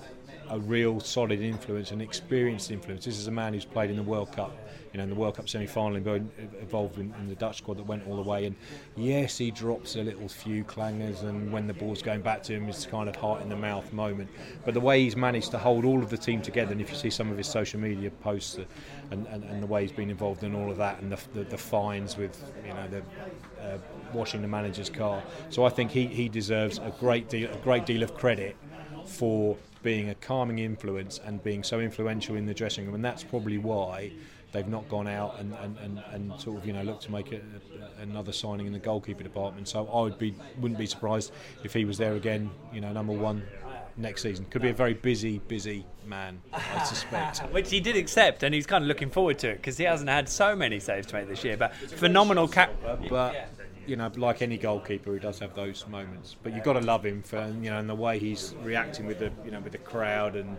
[0.50, 3.06] a real solid influence, an experienced influence.
[3.06, 4.52] This is a man who's played in the World Cup,
[4.92, 8.06] you know, in the World Cup semi-final, involved in, in, the Dutch squad that went
[8.08, 8.46] all the way.
[8.46, 8.56] And
[8.98, 12.68] yes, he drops a little few clangers, and when the ball's going back to him,
[12.68, 14.30] it's kind of heart in the mouth moment.
[14.66, 16.98] But the way he's managed to hold all of the team together, and if you
[16.98, 18.60] see some of his social media posts,
[19.12, 21.44] and, and, and the way he's been involved in all of that, and the, the,
[21.46, 23.02] the fines with, you know, the
[23.62, 23.78] uh,
[24.14, 25.24] washing the manager's car.
[25.50, 28.56] So I think he, he deserves a great deal a great deal of credit
[29.06, 33.24] for being a calming influence and being so influential in the dressing room, and that's
[33.24, 34.12] probably why
[34.52, 37.32] they've not gone out and, and, and, and sort of you know looked to make
[37.32, 39.68] a, a, another signing in the goalkeeper department.
[39.68, 41.32] So I would be wouldn't be surprised
[41.64, 43.44] if he was there again, you know, number one
[43.98, 44.46] next season.
[44.46, 47.40] Could be a very busy, busy man, I suspect.
[47.52, 50.10] Which he did accept, and he's kind of looking forward to it because he hasn't
[50.10, 51.58] had so many saves to make this year.
[51.58, 52.74] But phenomenal cap.
[53.10, 53.50] But
[53.88, 56.36] you know, like any goalkeeper, he does have those moments.
[56.42, 59.20] But you've got to love him for you know, and the way he's reacting with
[59.20, 60.58] the you know with the crowd and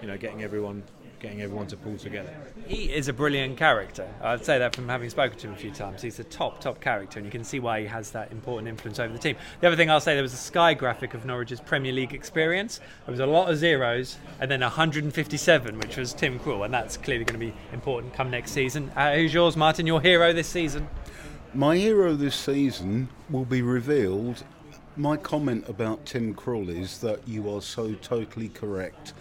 [0.00, 0.82] you know getting everyone
[1.20, 2.34] getting everyone to pull together.
[2.66, 4.08] He is a brilliant character.
[4.22, 6.00] I'd say that from having spoken to him a few times.
[6.02, 8.98] He's a top, top character, and you can see why he has that important influence
[8.98, 9.36] over the team.
[9.60, 12.80] The other thing I'll say, there was a sky graphic of Norwich's Premier League experience.
[13.06, 16.96] There was a lot of zeros, and then 157, which was Tim Krul, and that's
[16.96, 18.90] clearly going to be important come next season.
[18.96, 19.86] Uh, who's yours, Martin?
[19.86, 20.88] Your hero this season?
[21.52, 24.42] My hero this season will be revealed.
[24.96, 29.12] My comment about Tim Krul is that you are so totally correct.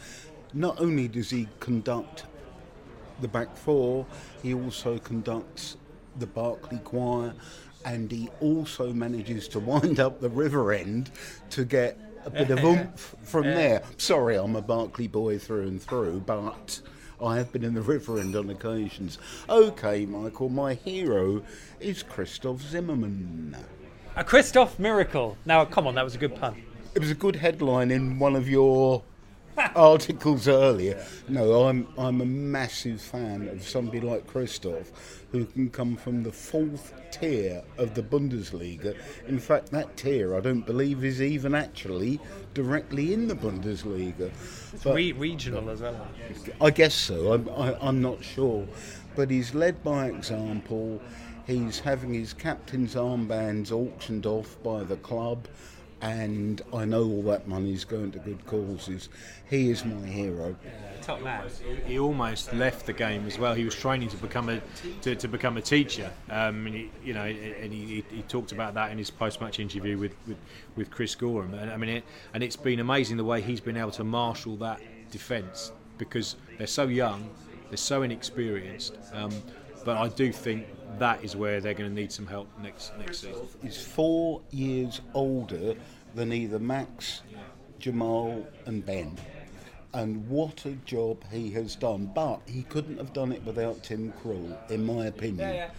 [0.54, 2.26] Not only does he conduct
[3.22, 4.06] the back four,
[4.42, 5.78] he also conducts
[6.18, 7.34] the Barclay Choir,
[7.86, 11.12] and he also manages to wind up the river end
[11.52, 13.84] to get a bit of oomph from there.
[13.98, 16.82] Sorry, I'm a Barclay boy through and through, but
[17.24, 19.18] I have been in the river end on occasions.
[19.50, 21.44] Okay, Michael, my hero
[21.80, 23.56] is Christoph Zimmermann.
[24.16, 25.38] A Christoph miracle.
[25.46, 26.62] Now, come on, that was a good pun.
[26.96, 29.04] It was a good headline in one of your
[29.76, 31.04] articles earlier.
[31.28, 34.92] No, I'm I'm a massive fan of somebody like Christoph,
[35.32, 38.96] who can come from the fourth tier of the Bundesliga.
[39.28, 42.20] In fact, that tier I don't believe is even actually
[42.54, 44.32] directly in the Bundesliga.
[44.74, 46.08] It's re- regional as well.
[46.62, 47.34] I guess so.
[47.34, 48.68] I'm I, am i am not sure,
[49.16, 51.02] but he's led by example.
[51.48, 55.48] He's having his captain's armbands auctioned off by the club
[56.02, 59.10] and I know all that money is going to good causes.
[59.50, 60.56] He is my hero.
[61.02, 61.46] top man.
[61.86, 63.54] He almost left the game as well.
[63.54, 64.62] He was training to become a
[65.02, 66.12] to, to become a teacher.
[66.30, 69.98] Um, and he, you know, and he, he, talked about that in his post-match interview
[69.98, 70.38] with, with,
[70.76, 71.54] with Chris Gorham.
[71.54, 74.56] And I mean, it, and it's been amazing the way he's been able to marshal
[74.58, 74.80] that
[75.12, 77.30] defence because they're so young,
[77.70, 78.96] they're so inexperienced.
[79.14, 79.32] Um,
[79.84, 80.68] but I do think
[80.98, 83.48] that is where they're going to need some help next next season.
[83.62, 85.76] He's four years older
[86.16, 87.22] than either Max,
[87.80, 89.18] Jamal, and Ben.
[89.94, 92.12] And what a job he has done.
[92.14, 95.50] But he couldn't have done it without Tim Krul, in my opinion.
[95.50, 95.70] Yeah, yeah.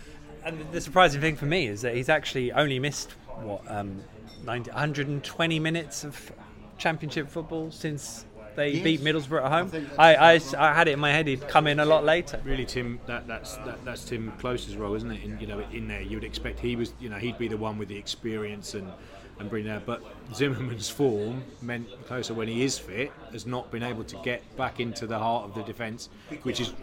[0.45, 4.03] And the surprising thing for me is that he's actually only missed what um,
[4.45, 6.33] 90, 120 minutes of
[6.79, 8.25] championship football since
[8.57, 8.85] they Yes.
[8.85, 9.87] beat Middlesbrough at home.
[9.99, 12.41] I I, I, I had it in my head he'd come in a lot later.
[12.45, 15.23] Really, Tim, that, that's that, that's Timm Klose's role, isn't it?
[15.23, 17.57] In, you know, in there, you would expect he was, you know, he'd be the
[17.57, 18.91] one with the experience and
[19.39, 19.87] and bring that.
[19.87, 20.03] But
[20.35, 24.81] Zimmermann's form meant Klose, when he is fit, has not been able to get back
[24.81, 26.11] into the heart of the defence,
[26.43, 26.75] which is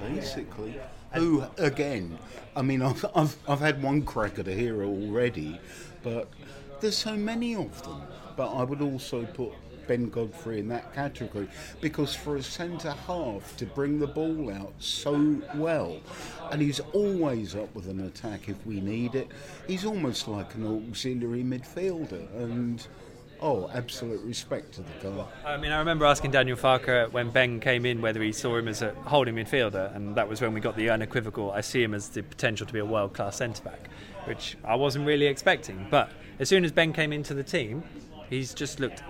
[0.00, 0.74] basically.
[1.14, 2.18] Who again?
[2.54, 5.58] I mean, I've, I've I've had one crack at a hero already,
[6.02, 6.28] but
[6.80, 8.02] there's so many of them.
[8.36, 9.52] But I would also put
[9.86, 11.48] Ben Godfrey in that category
[11.80, 15.98] because for a centre half to bring the ball out so well,
[16.50, 19.28] and he's always up with an attack if we need it.
[19.66, 22.86] He's almost like an auxiliary midfielder, and
[23.40, 25.26] oh, absolute respect to the guy.
[25.44, 28.68] I mean, I remember asking Daniel Farke when Ben came in whether he saw him
[28.68, 31.50] as a holding midfielder, and that was when we got the unequivocal.
[31.50, 33.88] I see him as the potential to be a world class centre back,
[34.24, 35.86] which I wasn't really expecting.
[35.90, 37.82] But as soon as Ben came into the team,
[38.28, 39.02] he's just looked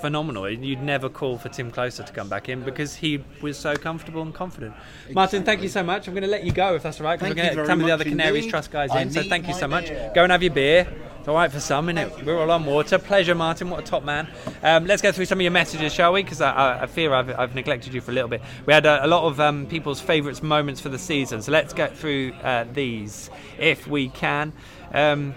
[0.00, 0.48] phenomenal.
[0.48, 4.22] You'd never call for Timm Klose to come back in because he was so comfortable
[4.22, 4.74] and confident.
[5.12, 6.08] Martin, thank you so much.
[6.08, 7.62] I'm going to let you go if that's all right, because Thank we're going to
[7.62, 8.50] get some of the other Canaries indeed.
[8.50, 9.10] Trust guys I in.
[9.10, 9.88] So thank you so much.
[9.88, 10.12] beer.
[10.14, 10.88] Go and have your beer.
[11.18, 12.24] It's all right for some, innit?
[12.24, 12.98] We're all on water.
[12.98, 13.68] Pleasure, Martin.
[13.68, 14.26] What a top man.
[14.62, 16.22] Um, let's go through some of your messages, shall we?
[16.22, 18.40] Because I, I, I fear I've, I've neglected you for a little bit.
[18.64, 21.74] We had a, a lot of um, people's favourites moments for the season, so let's
[21.74, 23.28] get through uh, these
[23.58, 24.54] if we can.
[24.92, 25.34] Um,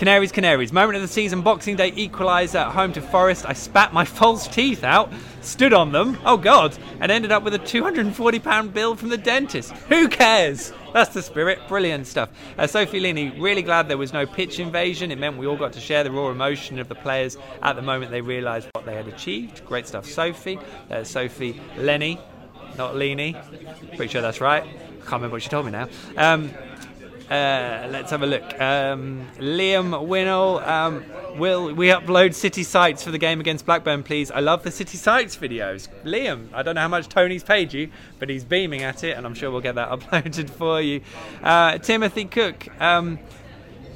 [0.00, 0.72] Canaries, Canaries.
[0.72, 3.44] Moment of the season, Boxing Day equaliser at home to Forest.
[3.46, 7.54] I spat my false teeth out, stood on them, oh God, and ended up with
[7.54, 9.72] a £240 bill from the dentist.
[9.90, 10.72] Who cares?
[10.94, 11.58] That's the spirit.
[11.68, 12.30] Brilliant stuff.
[12.56, 15.10] Uh, Sophie Lini, really glad there was no pitch invasion.
[15.10, 17.82] It meant we all got to share the raw emotion of the players at the
[17.82, 19.66] moment they realised what they had achieved.
[19.66, 20.58] Great stuff, Sophie.
[20.90, 22.18] Uh, Sophie Lenny,
[22.78, 23.36] not Lini.
[23.96, 24.64] Pretty sure that's right.
[24.64, 25.88] Can't remember what she told me now.
[26.16, 26.50] Um,
[27.30, 28.42] uh, let's have a look.
[28.60, 31.04] Um, Liam Winnell, um,
[31.38, 34.32] will we upload city sites for the game against Blackburn, please?
[34.32, 35.88] I love the city sites videos.
[36.04, 39.24] Liam, I don't know how much Tony's paid you, but he's beaming at it, and
[39.24, 41.02] I'm sure we'll get that uploaded for you.
[41.42, 42.66] Uh, Timothy Cook.
[42.80, 43.20] Um,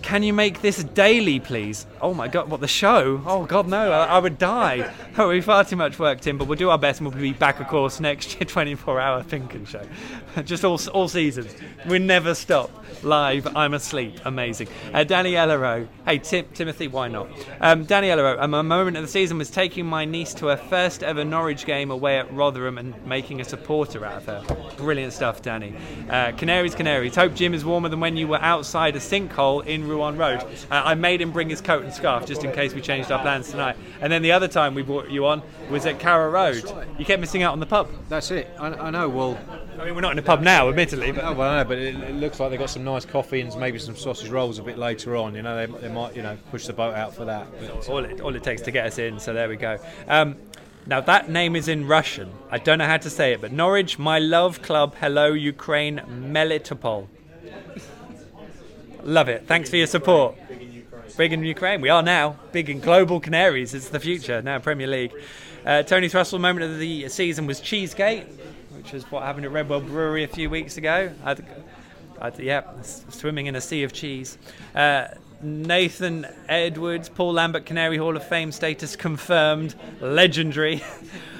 [0.04, 1.86] can you make this daily, please?
[2.02, 3.22] Oh my god, what the show?
[3.24, 4.92] Oh god, no, I, I would die.
[5.14, 6.38] That would be far too much work, Tim.
[6.38, 9.64] But we'll do our best, and we'll be back, of course, next year, 24-hour thinking
[9.64, 9.86] show,
[10.44, 11.54] just all all seasons.
[11.86, 12.84] We never stop.
[13.02, 14.18] Live, I'm asleep.
[14.24, 14.68] Amazing.
[14.92, 15.86] Uh, Danny Ellero.
[16.06, 17.28] Hey, Tim, Timothy, why not?
[17.60, 18.36] Um, Danny Ellero.
[18.40, 21.90] A moment of the season was taking my niece to her first ever Norwich game
[21.90, 24.74] away at Rotherham and making a supporter out of her.
[24.76, 25.74] Brilliant stuff, Danny.
[26.08, 27.14] Uh, Canaries, Canaries.
[27.14, 30.42] Hope Jim is warmer than when you were outside a sinkhole in Rouen Road.
[30.70, 33.20] Uh, I made him bring his coat and scarf just in case we changed our
[33.20, 33.76] plans tonight.
[34.00, 36.64] And then the other time we brought you on was at Carrow Road.
[36.98, 37.88] You kept missing out on the pub.
[38.08, 38.50] that's it.
[38.58, 39.08] I, I know.
[39.08, 39.38] Well,
[39.78, 41.78] I mean, we're not in a pub now, admittedly, but Oh, well, I know, but
[41.78, 44.62] it, it looks like they've got some nice coffee and maybe some sausage rolls a
[44.62, 45.34] bit later on.
[45.34, 47.46] You know, they, they might, you know, push the boat out for that.
[47.60, 49.18] But, all it, all it takes to get us in.
[49.18, 49.78] So there we go.
[50.08, 50.36] Um,
[50.86, 52.30] now that name is in Russian.
[52.50, 54.94] I don't know how to say it, but Norwich, my love club.
[55.00, 57.08] Hello, Ukraine, Melitopol.
[59.04, 59.46] Love it.
[59.46, 60.34] Thanks for your support.
[61.18, 61.82] Big in Ukraine.
[61.82, 63.74] We are now big in global Canaries.
[63.74, 64.58] It's the future now.
[64.58, 65.12] Premier League.
[65.66, 68.24] Uh, Tony Thrustle moment of the season was Cheesegate,
[68.74, 71.12] which was what happened at Redwell Brewery a few weeks ago.
[71.22, 71.36] I,
[72.18, 74.38] I, yeah, swimming in a sea of cheese.
[74.74, 75.08] Uh,
[75.44, 80.82] Nathan Edwards, Paul Lambert, Canary Hall of Fame status confirmed, legendary.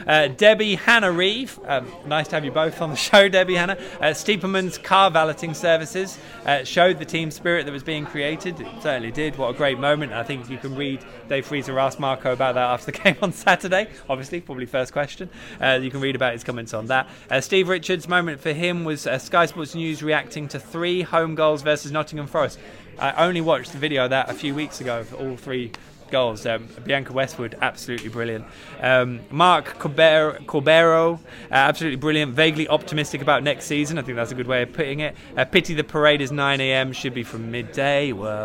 [0.06, 3.78] Uh, Debbie Hannah Reeve, um, nice to have you both on the show, Debbie Hannah.
[4.00, 8.60] Uh, Stiepermann's car valeting services uh, showed the team spirit that was being created.
[8.60, 9.36] It certainly did.
[9.38, 10.12] What a great moment.
[10.12, 13.32] I think you can read Dave Freezer asked Marco about that after the game on
[13.32, 13.88] Saturday.
[14.08, 15.30] Obviously, probably first question.
[15.58, 17.08] Uh, you can read about his comments on that.
[17.30, 21.34] Uh, Steve Richards' moment for him was uh, Sky Sports News reacting to three home
[21.34, 22.58] goals versus Nottingham Forest.
[22.98, 25.72] I only watched the video of that a few weeks ago of all three
[26.10, 26.46] goals.
[26.46, 28.44] Um, Bianca Westwood, absolutely brilliant.
[28.80, 31.18] Um, Mark Corber- Corbero, uh,
[31.50, 32.34] absolutely brilliant.
[32.34, 33.98] Vaguely optimistic about next season.
[33.98, 35.16] I think that's a good way of putting it.
[35.36, 36.92] Uh, pity the parade is 9 a.m.
[36.92, 38.12] Should be from midday.
[38.12, 38.44] Well,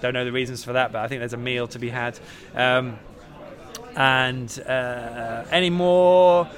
[0.00, 2.18] don't know the reasons for that, but I think there's a meal to be had.
[2.54, 2.98] Um,
[3.96, 6.48] and uh, any more?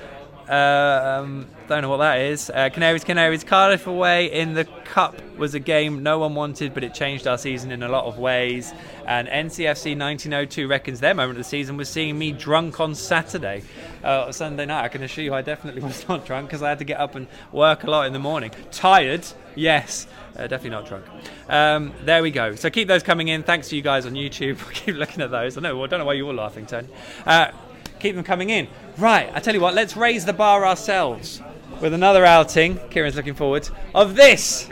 [0.48, 2.50] Um, don't know what that is.
[2.50, 6.84] Uh, Canaries, Canaries, Cardiff away in the cup was a game no one wanted, but
[6.84, 8.74] it changed our season in a lot of ways.
[9.06, 13.62] And NCFC 1902 reckons their moment of the season was seeing me drunk on Saturday,
[14.02, 14.84] uh, Sunday night.
[14.84, 17.14] I can assure you, I definitely was not drunk because I had to get up
[17.14, 18.50] and work a lot in the morning.
[18.70, 20.06] Tired, yes,
[20.36, 21.06] uh, definitely not drunk.
[21.48, 22.54] Um, there we go.
[22.56, 23.42] So keep those coming in.
[23.42, 24.58] Thanks to you guys on YouTube.
[24.72, 25.56] keep looking at those.
[25.56, 25.82] I know.
[25.82, 26.88] I don't know why you're laughing, Tony.
[27.24, 27.52] Uh,
[28.00, 28.68] keep them coming in.
[28.98, 31.40] Right, I tell you what, let's raise the bar ourselves
[31.80, 32.78] with another outing.
[32.90, 34.68] Kieran's looking forward of this.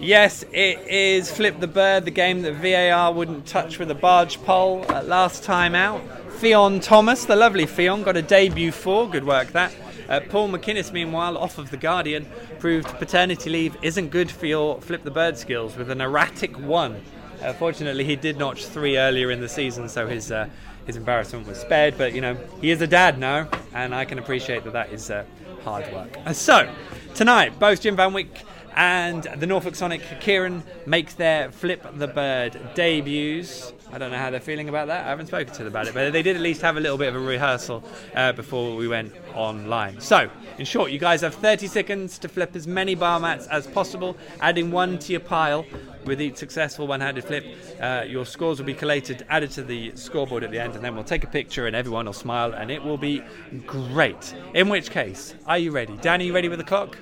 [0.00, 4.40] Yes, it is Flip the Bird, the game that VAR wouldn't touch with a barge
[4.44, 6.00] pole uh, last time out.
[6.34, 9.10] Fionn Thomas, the lovely Fionn, got a debut for.
[9.10, 9.74] Good work, that.
[10.08, 12.26] Uh, Paul MacInnes, meanwhile, off of The Guardian,
[12.60, 17.02] proved paternity leave isn't good for your Flip the Bird skills with an erratic one.
[17.42, 20.48] Uh, fortunately, he did notch three earlier in the season, so his uh,
[20.88, 21.96] his embarrassment was spared.
[21.96, 25.08] But you know, he is a dad now, and I can appreciate that that is
[25.08, 25.24] uh,
[25.62, 26.16] hard work.
[26.26, 26.68] Uh, so
[27.14, 28.42] tonight, both Jim Van Wijk
[28.74, 33.72] and the Norfolk Sonic Kieran make their Flip the Bird debuts.
[33.90, 35.06] I don't know how they're feeling about that.
[35.06, 36.98] I haven't spoken to them about it, but they did at least have a little
[36.98, 37.82] bit of a rehearsal
[38.14, 40.00] uh, before we went online.
[40.00, 40.28] So,
[40.58, 44.16] in short, you guys have 30 seconds to flip as many bar mats as possible,
[44.40, 45.64] adding one to your pile.
[46.04, 47.44] With each successful one-handed flip,
[47.80, 50.94] uh, your scores will be collated, added to the scoreboard at the end, and then
[50.94, 53.22] we'll take a picture, and everyone will smile, and it will be
[53.66, 54.34] great.
[54.54, 56.26] In which case, are you ready, Danny?
[56.26, 56.96] You ready with the clock?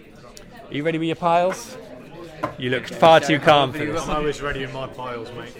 [0.68, 1.76] Are you ready with your piles?
[2.58, 4.02] You look far too calm for this.
[4.02, 5.54] I was ready with my piles, mate.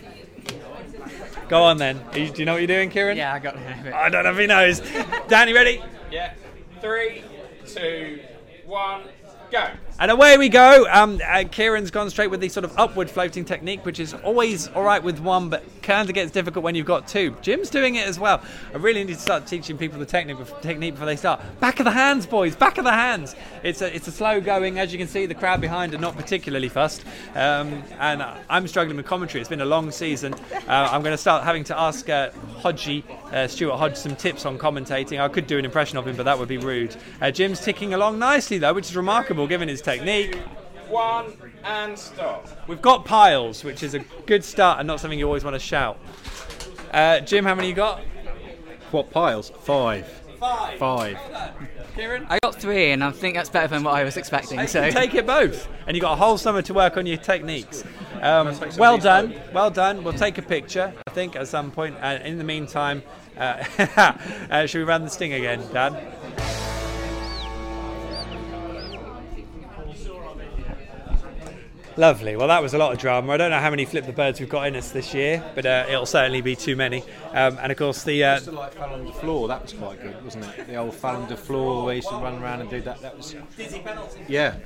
[1.48, 2.00] Go on then.
[2.12, 3.16] Do you know what you're doing, Kieran?
[3.16, 3.92] Yeah, I got it.
[3.94, 4.80] I don't know if he knows.
[5.28, 5.82] Danny, ready?
[6.10, 6.32] Yeah.
[6.80, 7.22] Three,
[7.66, 8.20] two,
[8.64, 9.02] one,
[9.50, 9.68] go.
[9.98, 10.86] And away we go.
[10.90, 14.68] Um, uh, Kieran's gone straight with the sort of upward floating technique, which is always
[14.68, 17.34] all right with one, but kind of gets difficult when you've got two.
[17.40, 18.42] Jim's doing it as well.
[18.74, 21.40] I really need to start teaching people the technique technique before they start.
[21.60, 22.56] Back of the hands, boys.
[22.56, 23.34] Back of the hands.
[23.62, 24.78] It's a it's a slow going.
[24.78, 28.96] As you can see, the crowd behind are not particularly fussed, um, and I'm struggling
[28.96, 29.40] with commentary.
[29.40, 30.34] It's been a long season.
[30.34, 34.44] Uh, I'm going to start having to ask uh, Hodgie, uh, Stuart Hodge, some tips
[34.44, 35.20] on commentating.
[35.20, 36.96] I could do an impression of him, but that would be rude.
[37.20, 40.36] Uh, Jim's ticking along nicely though, which is remarkable given his technique.
[40.88, 41.32] One
[41.66, 42.48] and stop.
[42.68, 45.60] We've got piles, which is a good start and not something you always want to
[45.60, 45.98] shout.
[46.92, 48.00] Uh, Jim, how many you got?
[48.92, 49.50] What piles?
[49.60, 50.06] Five.
[50.38, 50.78] Five.
[50.78, 51.18] Five.
[51.96, 52.26] Kieran?
[52.28, 54.60] I got three, and I think that's better than what I was expecting.
[54.60, 57.06] You So can take it both, and you've got a whole summer to work on
[57.06, 57.84] your techniques.
[58.20, 60.04] Um, well done, well done.
[60.04, 61.96] We'll take a picture, I think, at some point.
[62.00, 63.02] And in the meantime,
[63.38, 63.64] uh,
[64.50, 66.65] uh, should we run the sting again, Dan?
[71.98, 72.36] Lovely.
[72.36, 73.32] Well, that was a lot of drama.
[73.32, 75.64] I don't know how many flip the birds we've got in us this year, but
[75.64, 77.02] uh, it'll certainly be too many.
[77.32, 79.48] Um, and of course, the uh, Used to like fell on the floor.
[79.48, 80.66] That was quite good, wasn't it?
[80.66, 83.00] The old fall on the floor where you used to run around and do that.
[83.00, 84.20] That was dizzy penalty.
[84.28, 84.56] yeah.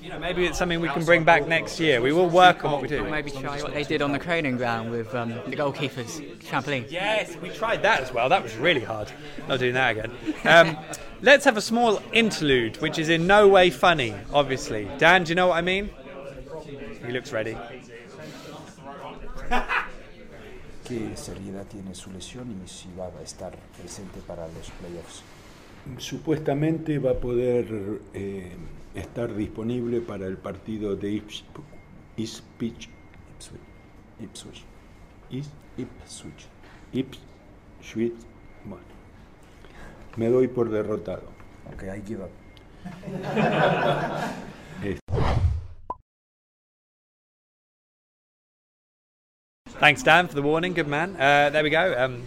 [0.00, 2.00] You know, maybe it's something we can bring back next year.
[2.00, 3.02] We will work on what we do.
[3.10, 6.88] maybe try what they did on the training ground with um, the goalkeepers trampoline.
[6.90, 8.28] Yes, we tried that as well.
[8.28, 9.10] That was really hard.
[9.48, 10.12] Not doing that again.
[10.44, 10.76] Um,
[11.22, 14.88] let's have a small interlude, which is in no way funny, obviously.
[14.98, 15.90] Dan, do you know what I mean?
[17.06, 17.56] He looks ready.
[20.86, 25.22] ¿Qué seriedad tiene su lesión y si va a estar presente para los playoffs?
[25.98, 28.52] Supuestamente va a poder eh,
[28.94, 31.44] estar disponible para el partido de Ips-
[32.16, 32.88] Ipswich.
[34.20, 34.64] Ipswich.
[35.30, 36.46] Is- Ipswich.
[36.92, 38.14] Ipswich.
[38.64, 38.84] Bueno,
[40.16, 41.24] me doy por derrotado.
[41.72, 42.30] Ok, I give up.
[49.82, 50.74] Thanks, Dan, for the warning.
[50.74, 51.16] Good man.
[51.16, 51.92] Uh, there we go.
[51.98, 52.22] Um,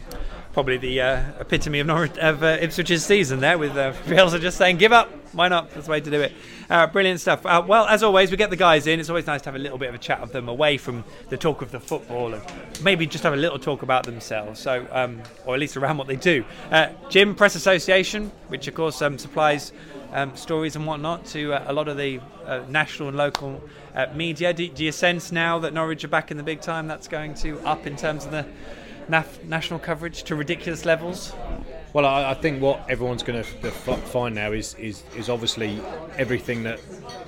[0.52, 3.94] probably the uh, epitome of, of uh, Ipswich's season there, with uh,
[4.40, 5.70] just saying, "Give up." Why not?
[5.72, 6.34] That's the way to do it.
[6.70, 7.46] Uh, brilliant stuff.
[7.46, 9.00] Uh, well, as always, we get the guys in.
[9.00, 11.06] It's always nice to have a little bit of a chat of them away from
[11.30, 12.44] the talk of the football and
[12.84, 14.60] maybe just have a little talk about themselves.
[14.60, 16.44] So, um, or at least around what they do.
[16.72, 19.72] Uh, Jim Press Association, which of course um, supplies
[20.16, 23.62] um, stories and whatnot to uh, a lot of the uh, national and local
[23.94, 24.54] uh, media.
[24.54, 26.88] Do, do you sense now that Norwich are back in the big time?
[26.88, 28.46] That's going to up in terms of the
[29.10, 31.34] naf- national coverage to ridiculous levels.
[31.92, 35.82] Well, I, I think what everyone's going to find now is, is is obviously
[36.18, 36.80] everything that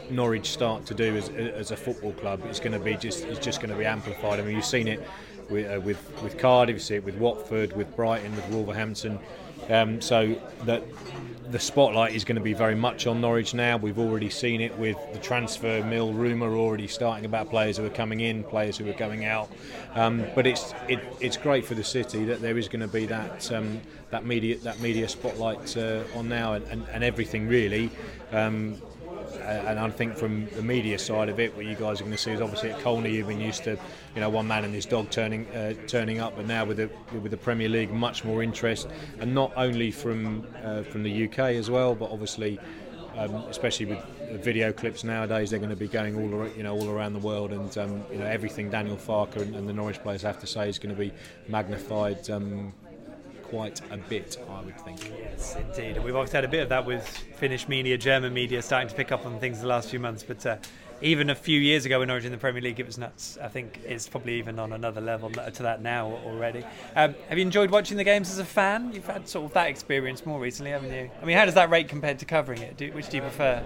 [0.09, 3.39] Norwich start to do as, as a football club is going to be just is
[3.39, 4.39] just going to be amplified.
[4.39, 5.05] I mean, you've seen it
[5.49, 9.19] with uh, with, with Cardiff, you see it with Watford, with Brighton, with Wolverhampton.
[9.69, 10.83] Um, so that
[11.51, 13.77] the spotlight is going to be very much on Norwich now.
[13.77, 17.89] We've already seen it with the transfer mill rumour already starting about players who are
[17.89, 19.49] coming in, players who are going out.
[19.95, 23.05] Um, but it's it, it's great for the city that there is going to be
[23.07, 23.79] that um,
[24.09, 27.89] that media that media spotlight uh, on now and, and, and everything really.
[28.31, 28.81] Um,
[29.41, 32.17] and I think from the media side of it, what you guys are going to
[32.17, 33.77] see is obviously at Colney you've been used to,
[34.15, 36.89] you know, one man and his dog turning uh, turning up, but now with the
[37.19, 38.88] with the Premier League, much more interest,
[39.19, 42.59] and not only from uh, from the UK as well, but obviously
[43.17, 43.99] um, especially with
[44.43, 45.49] video clips nowadays.
[45.49, 48.19] They're going to be going all you know all around the world, and um, you
[48.19, 50.99] know everything Daniel Farke and, and the Norwich players have to say is going to
[50.99, 51.11] be
[51.47, 52.29] magnified.
[52.29, 52.73] Um,
[53.49, 55.11] quite a bit, I would think.
[55.19, 55.95] Yes, indeed.
[55.95, 58.95] And we've obviously had a bit of that with Finnish media, German media starting to
[58.95, 60.23] pick up on things the last few months.
[60.23, 60.57] But uh,
[61.01, 63.37] even a few years ago when Norwich in the Premier League, it was nuts.
[63.41, 66.63] I think it's probably even on another level to that now already.
[66.95, 68.91] Um, have you enjoyed watching the games as a fan?
[68.93, 71.09] You've had sort of that experience more recently, haven't you?
[71.21, 72.77] I mean, how does that rate compared to covering it?
[72.77, 73.63] Do, which do you prefer?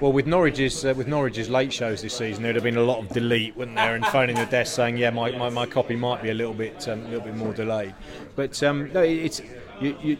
[0.00, 2.98] Well, with Norwich's uh, with Norwich's late shows this season, there'd have been a lot
[2.98, 3.94] of delete, wouldn't there?
[3.94, 6.88] And phoning the desk saying, "Yeah, my, my, my copy might be a little bit
[6.88, 7.94] um, a little bit more delayed."
[8.34, 9.40] But um, no, it's
[9.80, 10.18] you, you,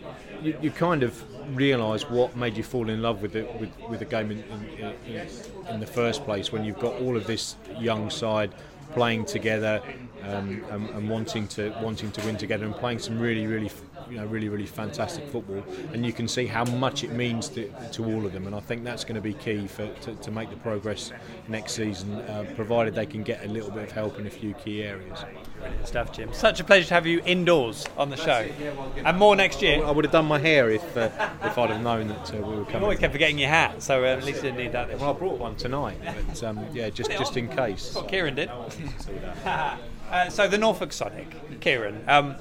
[0.61, 1.23] you, kind of
[1.57, 4.95] realise what made you fall in love with the with, with the game in, in,
[5.07, 5.29] in,
[5.69, 8.55] in the first place when you've got all of this young side
[8.93, 9.83] playing together
[10.23, 13.71] um, and, and, wanting to wanting to win together and playing some really really
[14.11, 17.71] you know really really fantastic football and you can see how much it means to,
[17.93, 20.31] to all of them and I think that's going to be key for to, to
[20.31, 21.13] make the progress
[21.49, 24.55] next season uh, provided they can get a little bit of help in a few
[24.55, 25.25] key areas.
[25.59, 26.33] Brilliant stuff, Jim.
[26.33, 28.49] Such a pleasure to have you indoors on the show,
[28.97, 29.85] and more next year.
[29.85, 31.11] I would have done my hair if uh,
[31.43, 32.81] if I'd have known that uh, we were coming.
[32.81, 34.99] You always kept forgetting your hat, so uh, at least you didn't need that.
[34.99, 37.95] Well, I brought one tonight, but um, yeah, just just in case.
[37.95, 38.51] What Kieran did.
[40.11, 42.05] Uh, so the Norfolk Sonic, Kieran.
[42.07, 42.37] Um,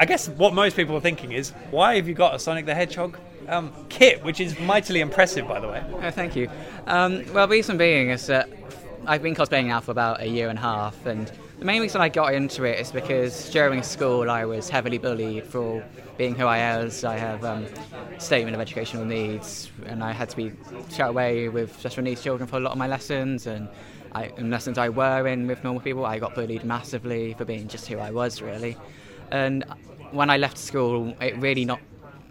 [0.00, 2.74] I guess what most people are thinking is, why have you got a Sonic the
[2.74, 3.18] Hedgehog
[3.48, 5.84] um, kit, which is mightily impressive, by the way?
[5.92, 6.48] Oh, thank you.
[6.86, 8.48] Um, well, reason being is that
[9.06, 12.00] I've been cosplaying now for about a year and a half, and the main reason
[12.00, 15.84] I got into it is because during school I was heavily bullied for
[16.16, 17.02] being who I was.
[17.02, 17.66] I have um,
[18.18, 20.52] statement of educational needs, and I had to be
[20.92, 23.68] shut away with special needs children for a lot of my lessons, and
[24.14, 27.88] I, lessons I were in with normal people, I got bullied massively for being just
[27.88, 28.76] who I was, really.
[29.30, 29.64] And
[30.12, 31.80] when I left school, it really not,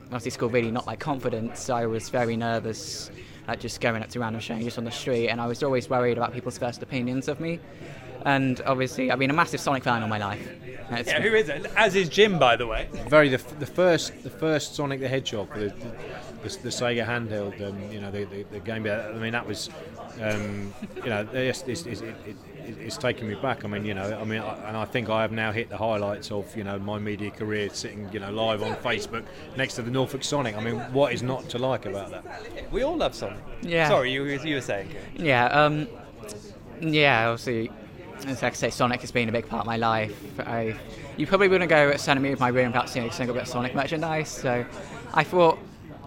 [0.05, 1.69] obviously school really not my confidence.
[1.69, 3.11] I was very nervous
[3.47, 6.17] at just going up to random strangers on the street, and I was always worried
[6.17, 7.59] about people's first opinions of me.
[8.25, 10.45] And obviously, I've been a massive Sonic fan all my life.
[10.89, 11.65] It's yeah, who is it?
[11.75, 12.89] As is Jim, by the way.
[13.07, 17.91] Very the, the first the first Sonic the Hedgehog, the, the, the Sega handheld, um,
[17.91, 18.86] you know, the, the, the, game.
[18.86, 19.69] I mean, that was,
[20.21, 22.36] um, you know, it's, it's, it's, it, it,
[22.68, 23.63] it's taken me back.
[23.63, 25.78] I mean, you know, I mean, I, and I think I have now hit the
[25.78, 29.24] highlights of you know my media career, sitting you know live on Facebook
[29.55, 30.55] next to the Norfolk Sonic.
[30.55, 32.72] I mean, what is not to like about that?
[32.72, 33.39] We all love Sonic.
[33.61, 33.88] Yeah.
[33.88, 34.89] Sorry, you you were saying.
[35.15, 35.45] Yeah.
[35.45, 35.88] Um,
[36.82, 37.30] yeah.
[37.30, 37.72] Obviously,
[38.26, 40.39] as I say, Sonic has been a big part of my life.
[40.39, 40.76] I,
[41.18, 43.49] you probably wouldn't go a centimetre of my room without seeing a single bit of
[43.49, 44.30] Sonic merchandise.
[44.30, 44.65] So,
[45.13, 45.59] I thought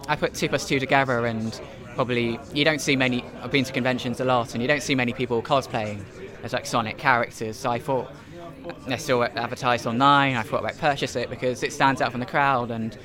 [0.07, 1.59] I put two plus two together, and
[1.95, 3.23] probably you don't see many.
[3.41, 6.03] I've been to conventions a lot, and you don't see many people cosplaying
[6.43, 7.57] as like Sonic characters.
[7.57, 8.11] So I thought
[8.87, 10.35] I saw it advertised online.
[10.35, 12.97] I thought I'd purchase it because it stands out from the crowd and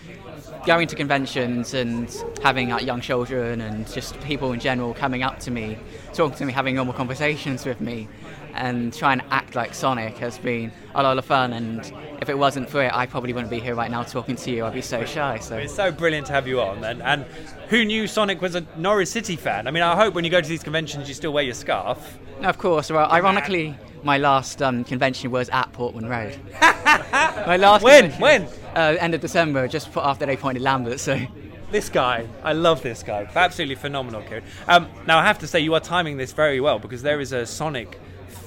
[0.67, 2.13] going to conventions and
[2.43, 5.79] having like young children and just people in general coming up to me,
[6.13, 8.09] talking to me, having normal conversations with me,
[8.57, 11.53] and try and act like Sonic has been a lot of fun.
[11.53, 11.81] And
[12.21, 14.65] if it wasn't for it, I probably wouldn't be here right now talking to you.
[14.65, 15.39] I'd be so shy.
[15.39, 16.85] So it's so brilliant to have you on.
[16.85, 17.25] And, and
[17.69, 19.67] who knew Sonic was a Norwich City fan?
[19.67, 22.19] I mean, I hope when you go to these conventions, you still wear your scarf.
[22.43, 22.91] Of course.
[22.91, 26.39] Well, ironically, my last um, convention was at Portman Road.
[26.61, 31.01] my last when when uh, end of December, just after they appointed Lambert.
[31.01, 31.19] So
[31.71, 34.45] this guy, I love this guy, absolutely phenomenal, Kieran.
[34.69, 37.33] Um, now I have to say, you are timing this very well because there is
[37.33, 37.99] a Sonic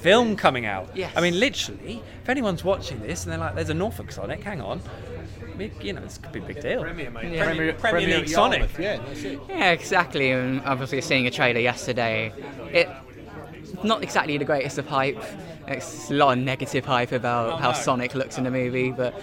[0.02, 0.90] film coming out.
[0.96, 1.12] Yes.
[1.16, 4.62] I mean, literally, if anyone's watching this and they're like, "There's a Norfolk Sonic," hang
[4.62, 4.82] on.
[5.82, 6.82] You know, this could be a big deal.
[6.84, 7.34] Premier, mate.
[7.34, 7.44] Yeah.
[7.46, 8.70] Premier, Premier, Premier League Sonic.
[8.80, 9.02] Yeah.
[9.50, 10.32] Yeah, exactly.
[10.32, 12.32] And obviously, seeing a trailer yesterday,
[12.72, 12.88] it
[13.84, 15.22] not exactly the greatest of hype.
[15.68, 17.78] It's a lot of negative hype about Oh, how no.
[17.78, 19.14] Sonic looks in the movie, but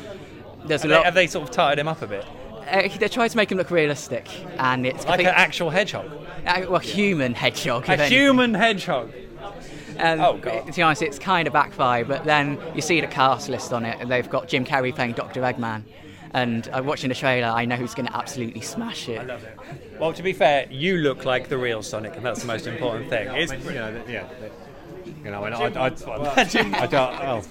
[0.66, 1.04] there's Have a they, lot.
[1.06, 2.24] have they sort of tired him up a bit?
[2.70, 6.10] Uh, they tried to make him look realistic, and it's Like an actual hedgehog?
[6.46, 7.88] uh, well, human hedgehog.
[7.88, 8.18] A if anything.
[8.18, 9.10] human hedgehog.
[9.99, 10.66] And Oh, God.
[10.66, 12.09] To be honest, it's kind of backfired.
[12.09, 15.12] But then you see the cast list on it, and they've got Jim Carrey playing
[15.12, 15.40] Dr.
[15.42, 15.82] Eggman.
[16.32, 19.20] And uh, watching the trailer, I know who's going to absolutely smash it.
[19.20, 19.59] I love it.
[19.99, 23.09] Well, to be fair, you look like the real Sonic, and that's the most important
[23.09, 23.28] thing.
[23.28, 24.28] It's, you know, that- yeah.
[25.24, 27.20] You know, and I, I, I, I don't.
[27.22, 27.42] Oh,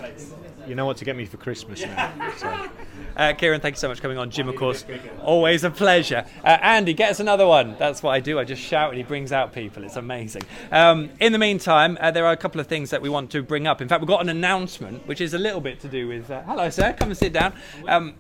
[0.68, 2.12] you know what to get me for Christmas now.
[2.38, 2.70] So.
[3.16, 4.30] Uh, Kieran, thank you so much for coming on.
[4.30, 4.84] Jim, of course,
[5.22, 6.26] always a pleasure.
[6.44, 7.76] Uh, Andy, get us another one.
[7.80, 8.40] That's what I do.
[8.40, 9.86] I just shout and he brings out people.
[9.86, 10.42] It's amazing.
[10.70, 13.42] Um, in the meantime, uh, there are a couple of things that we want to
[13.42, 13.82] bring up.
[13.82, 16.30] In fact, we've got an announcement, which is a little bit to do with.
[16.30, 16.94] Uh, hello, sir.
[16.94, 17.54] Come and sit down.
[17.88, 18.16] Um,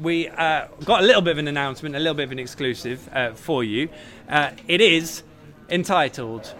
[0.00, 3.08] we uh, got a little bit of an announcement, a little bit of an exclusive
[3.12, 3.88] uh, for you.
[4.28, 5.22] Uh, it is
[5.68, 6.54] entitled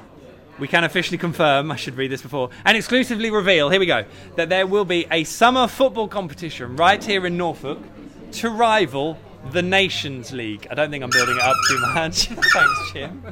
[0.60, 4.04] we can officially confirm, I should read this before, and exclusively reveal, here we go,
[4.36, 7.78] that there will be a summer football competition right here in Norfolk
[8.32, 9.18] to rival
[9.52, 10.66] the Nations League.
[10.70, 12.26] I don't think I'm building it up too much.
[12.52, 13.24] Thanks, Jim.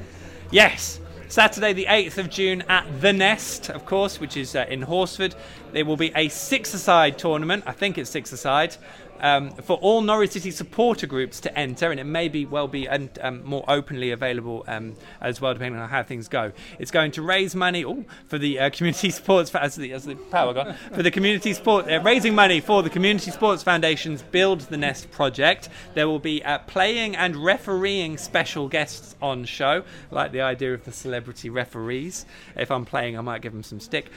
[0.51, 1.01] Yes.
[1.29, 5.35] Saturday, the 8th of June at The Nest, of course, which is uh, in Horsford.
[5.73, 7.65] There will be a six a side tournament.
[7.67, 8.75] I think it's six a side.
[9.21, 12.87] Um, for all Norwich City supporter groups to enter, and it may be well be
[12.87, 16.53] and um, more openly available um, as well, depending on how things go.
[16.79, 20.15] It's going to raise money ooh, for the uh, community sports as the, as the
[20.15, 24.61] power gone for the community sport uh, raising money for the community sports foundation's Build
[24.63, 25.69] the Nest project.
[25.95, 29.85] There will be uh, playing and refereeing special guests on show.
[30.11, 32.27] Like the idea of the celebrity referees.
[32.57, 34.11] If I'm playing, I might give them some stick.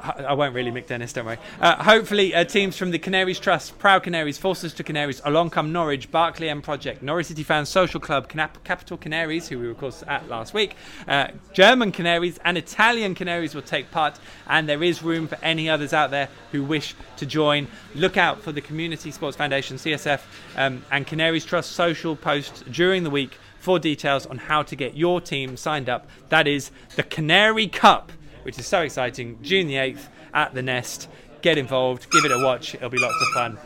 [0.00, 1.38] I won't really, Mick Dennis, don't worry.
[1.60, 5.72] Uh, hopefully, uh, teams from the Canaries Trust, Proud Canaries, Forces to Canaries, Along Come
[5.72, 9.72] Norwich, Barclay M Project, Norwich City Fans Social Club, Canap- Capital Canaries, who we were,
[9.72, 10.76] of course, at last week,
[11.08, 15.68] uh, German Canaries, and Italian Canaries will take part, and there is room for any
[15.68, 17.66] others out there who wish to join.
[17.94, 20.20] Look out for the Community Sports Foundation, CSF,
[20.56, 24.96] um, and Canaries Trust social posts during the week for details on how to get
[24.96, 26.08] your team signed up.
[26.28, 28.12] That is the Canary Cup
[28.48, 29.38] which is so exciting.
[29.42, 31.06] June the 8th at the Nest.
[31.42, 33.58] Get involved, give it a watch, it'll be lots of fun.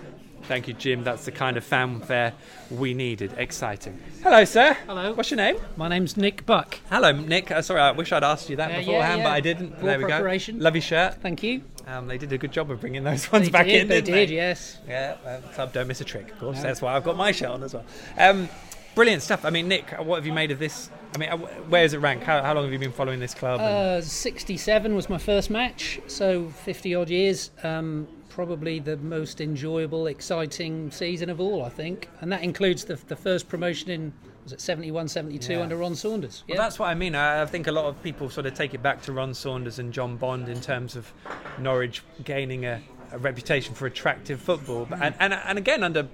[0.49, 1.05] Thank you, Jim.
[1.05, 2.33] That's the kind of fanfare
[2.68, 3.33] we needed.
[3.37, 3.97] Exciting.
[4.24, 4.74] Hello, sir.
[4.89, 5.12] Hello.
[5.12, 5.57] What's your name?
[5.76, 6.80] My name's Nick Buck.
[6.91, 7.53] Hello, Nick.
[7.53, 9.24] Uh, sorry, I wish I'd asked you that Uh, beforehand, yeah.
[9.28, 9.76] but I didn't.
[9.76, 10.39] Full there we go.
[10.59, 11.22] Love your shirt.
[11.22, 11.62] Thank you.
[11.87, 13.87] Um, they did a good job of bringing those ones They back did, in.
[13.89, 14.78] they did, yes.
[14.89, 16.57] Yeah, well, club don't miss a trick, of course.
[16.57, 16.62] No.
[16.64, 17.85] That's why I've got my shirt on as well.
[18.18, 18.49] Um,
[18.97, 19.45] brilliant stuff.
[19.45, 20.91] I mean, Nick, what have you made of this?
[21.14, 22.24] I mean, uh, where is it ranked?
[22.24, 23.60] How, how long have you been following this club?
[23.60, 27.50] Uh, 67 was my first match, so 50 odd years.
[27.62, 32.08] Um, probably the most enjoyable, exciting season of all, I think.
[32.22, 34.12] And that includes the, the first promotion in,
[34.44, 35.60] was it 71, 72 Yeah.
[35.60, 36.44] under Ron Saunders?
[36.48, 37.14] Well, that's what I mean.
[37.14, 39.78] I I think a lot of people sort of take it back to Ron Saunders
[39.78, 41.12] and John Bond in terms of
[41.58, 42.80] Norwich gaining a,
[43.12, 44.86] a reputation for attractive football.
[44.88, 46.08] But, and, and, and again, under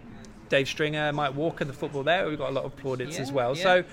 [0.49, 3.31] Dave Stringer, Mike Walker, the football there, we've got a lot of plaudits Yeah, as
[3.31, 3.57] well.
[3.57, 3.63] yeah.
[3.63, 3.85] So,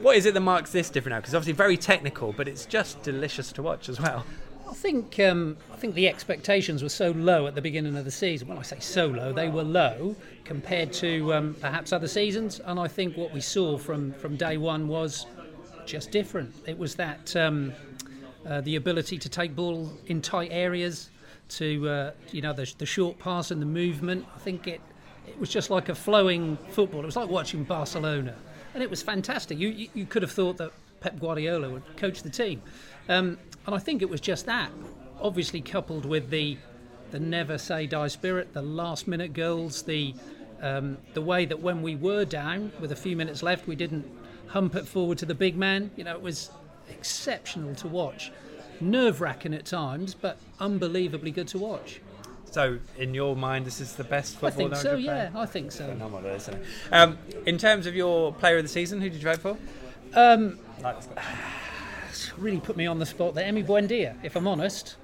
[0.00, 1.20] what is it that marks this different now?
[1.20, 4.24] Because obviously very technical, but it's just delicious to watch as well.
[4.68, 8.10] I think um, I think the expectations were so low at the beginning of the
[8.10, 8.48] season.
[8.48, 12.60] When I say so low, they were low compared to um, perhaps other seasons.
[12.64, 15.26] And I think what we saw from from day one was
[15.86, 16.54] just different.
[16.66, 17.72] It was that um,
[18.44, 21.10] uh, the ability to take ball in tight areas,
[21.48, 24.26] to uh, you know the, the short pass and the movement.
[24.34, 24.80] I think it
[25.26, 27.02] it was just like a flowing football.
[27.02, 28.34] It was like watching Barcelona,
[28.76, 29.58] and it was fantastic.
[29.58, 30.70] You you, you could have thought that
[31.00, 32.60] Pep Guardiola would coach the team,
[33.08, 34.70] um, and I think it was just that.
[35.18, 36.58] Obviously coupled with the
[37.10, 40.14] the never say die spirit, the last minute goals, the
[40.60, 44.06] um, the way that when we were down with a few minutes left, we didn't
[44.48, 45.90] hump it forward to the big man.
[45.96, 46.50] You know, it was
[46.90, 48.30] exceptional to watch,
[48.78, 52.00] nerve wracking at times, but unbelievably good to watch.
[52.50, 55.12] So, in your mind, this is the best footballer I football think so.
[55.12, 55.30] Yeah?
[55.34, 55.86] I think so.
[55.88, 56.64] Phenomenal, isn't it?
[56.92, 59.56] Um, in terms of your player of the season, who did you vote for?
[60.14, 60.96] Um, Like-
[62.38, 63.50] really put me on the spot there.
[63.50, 64.96] Emi Buendia, if I'm honest.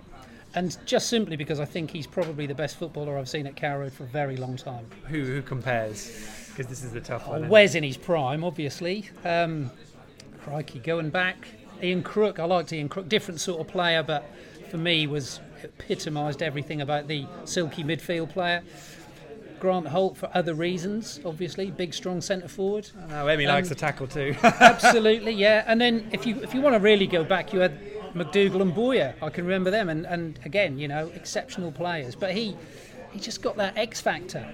[0.54, 3.88] And just simply because I think he's probably the best footballer I've seen at Carrow
[3.88, 4.86] for a very long time.
[5.08, 6.10] Who, who compares?
[6.48, 7.46] Because this is the tough one.
[7.46, 9.08] Oh, Wes in his prime, obviously.
[9.24, 9.70] Um,
[10.42, 11.48] crikey, going back.
[11.82, 13.08] Ian Crook, I liked Ian Crook.
[13.08, 14.24] Different sort of player, but
[14.70, 18.62] for me was epitomised everything about the silky midfield player.
[19.60, 21.70] Grant Holt for other reasons, obviously.
[21.70, 22.88] Big, strong centre forward.
[23.08, 24.34] No, Emi likes Um, to tackle too.
[24.42, 25.62] Absolutely, yeah.
[25.68, 27.78] And then if you if you want to really go back, you had
[28.14, 29.14] MacDougall and Boyer.
[29.22, 32.16] I can remember them, and, and again, you know, exceptional players.
[32.16, 32.56] But he
[33.12, 34.52] he just got that X factor.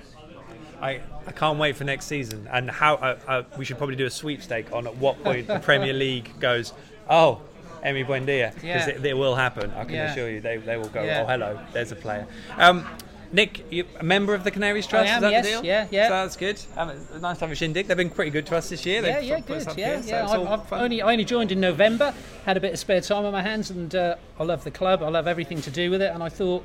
[0.81, 4.07] I, I can't wait for next season and how uh, uh, we should probably do
[4.07, 6.73] a sweepstake on at what point the Premier League goes.
[7.11, 7.41] Oh,
[7.85, 8.89] Emi Buendia, because Yeah.
[8.89, 9.72] it, it will happen.
[9.76, 10.12] I can Yeah.
[10.12, 11.03] assure you, they, they will go.
[11.03, 11.22] Yeah.
[11.22, 12.26] Oh, hello, there's a player.
[12.57, 12.87] Um,
[13.31, 15.07] Nick, you a member of the Canaries Trust?
[15.07, 15.64] I am, is that yes, the deal?
[15.64, 16.05] yeah, yeah.
[16.09, 16.61] So that's good.
[16.79, 17.87] Um, nice to have a shindig.
[17.87, 19.05] They've been pretty good to us this year.
[19.05, 19.66] Yeah, They've yeah, put good.
[19.66, 20.22] Yeah, here, yeah.
[20.24, 22.14] it's I've, I've only I only joined in November.
[22.47, 25.03] Had a bit of spare time on my hands, and uh, I love the club.
[25.03, 26.11] I love everything to do with it.
[26.14, 26.64] And I thought,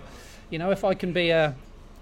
[0.50, 1.54] you know, if I can be a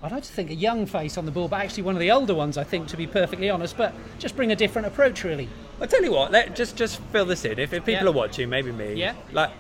[0.04, 2.10] I'd like to think a young face on the ball, but actually one of the
[2.12, 3.78] older ones, I think, to be perfectly honest.
[3.78, 5.48] But just bring a different approach, really.
[5.80, 6.32] I'll tell you what.
[6.32, 7.60] Let, just just fill this in.
[7.60, 8.10] If, if people Yeah.
[8.10, 8.96] are watching, maybe me.
[8.96, 9.14] Yeah.
[9.32, 9.52] Like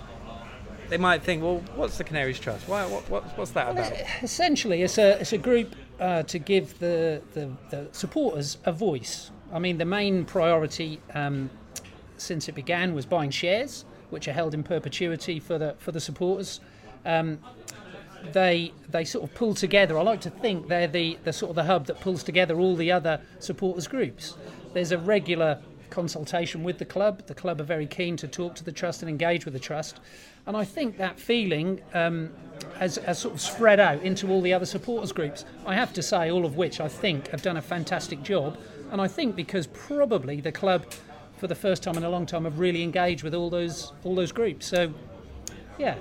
[0.89, 2.67] they might think, well, what's the Canaries Trust?
[2.67, 2.85] Why?
[2.85, 3.93] What, what, what's that about?
[4.23, 9.31] Essentially, it's a it's a group uh, to give the, the the supporters a voice.
[9.53, 11.49] I mean, the main priority um,
[12.17, 16.01] since it began was buying shares, which are held in perpetuity for the for the
[16.01, 16.59] supporters.
[17.05, 17.39] Um,
[18.31, 19.97] they they sort of pull together.
[19.97, 22.75] I like to think they're the, the sort of the hub that pulls together all
[22.75, 24.35] the other supporters groups.
[24.73, 25.59] There's a regular
[25.89, 27.27] consultation with the club.
[27.27, 29.99] The club are very keen to talk to the trust and engage with the trust,
[30.45, 32.29] and I think that feeling um,
[32.77, 35.45] has, has sort of spread out into all the other supporters groups.
[35.65, 38.57] I have to say, all of which I think have done a fantastic job,
[38.91, 40.85] and I think because probably the club
[41.41, 44.13] for the first time in a long time, have really engaged with all those all
[44.13, 44.67] those groups.
[44.67, 44.93] So,
[45.79, 45.95] yeah.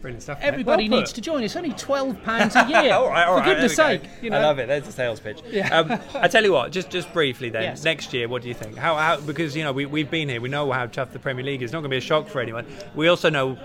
[0.00, 0.38] Brilliant stuff.
[0.40, 1.42] Everybody Well needs to join.
[1.44, 2.92] It's only twelve pounds a year.
[2.94, 3.88] all right, all For goodness we go.
[3.88, 4.38] sake, you know.
[4.38, 4.66] I love it.
[4.68, 5.40] There's a sales pitch.
[5.50, 5.68] Yeah.
[5.78, 7.62] Um, I tell you what, just just briefly then.
[7.64, 7.84] Yes.
[7.84, 8.76] Next year, what do you think?
[8.76, 10.40] How, how because you know we we've been here.
[10.40, 11.66] We know how tough the Premier League is.
[11.66, 12.64] It's not going to be a shock for anyone.
[12.94, 13.58] We also know,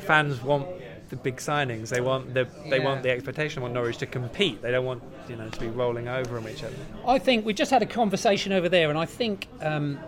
[0.00, 0.66] fans want
[1.10, 1.88] the big signings.
[1.90, 2.84] They want the they Yeah.
[2.84, 3.62] want the expectation.
[3.62, 4.60] Want Norwich to compete.
[4.60, 6.74] They don't want you know to be rolling over on each other.
[7.06, 9.98] I think we just had a conversation over there, and I think um,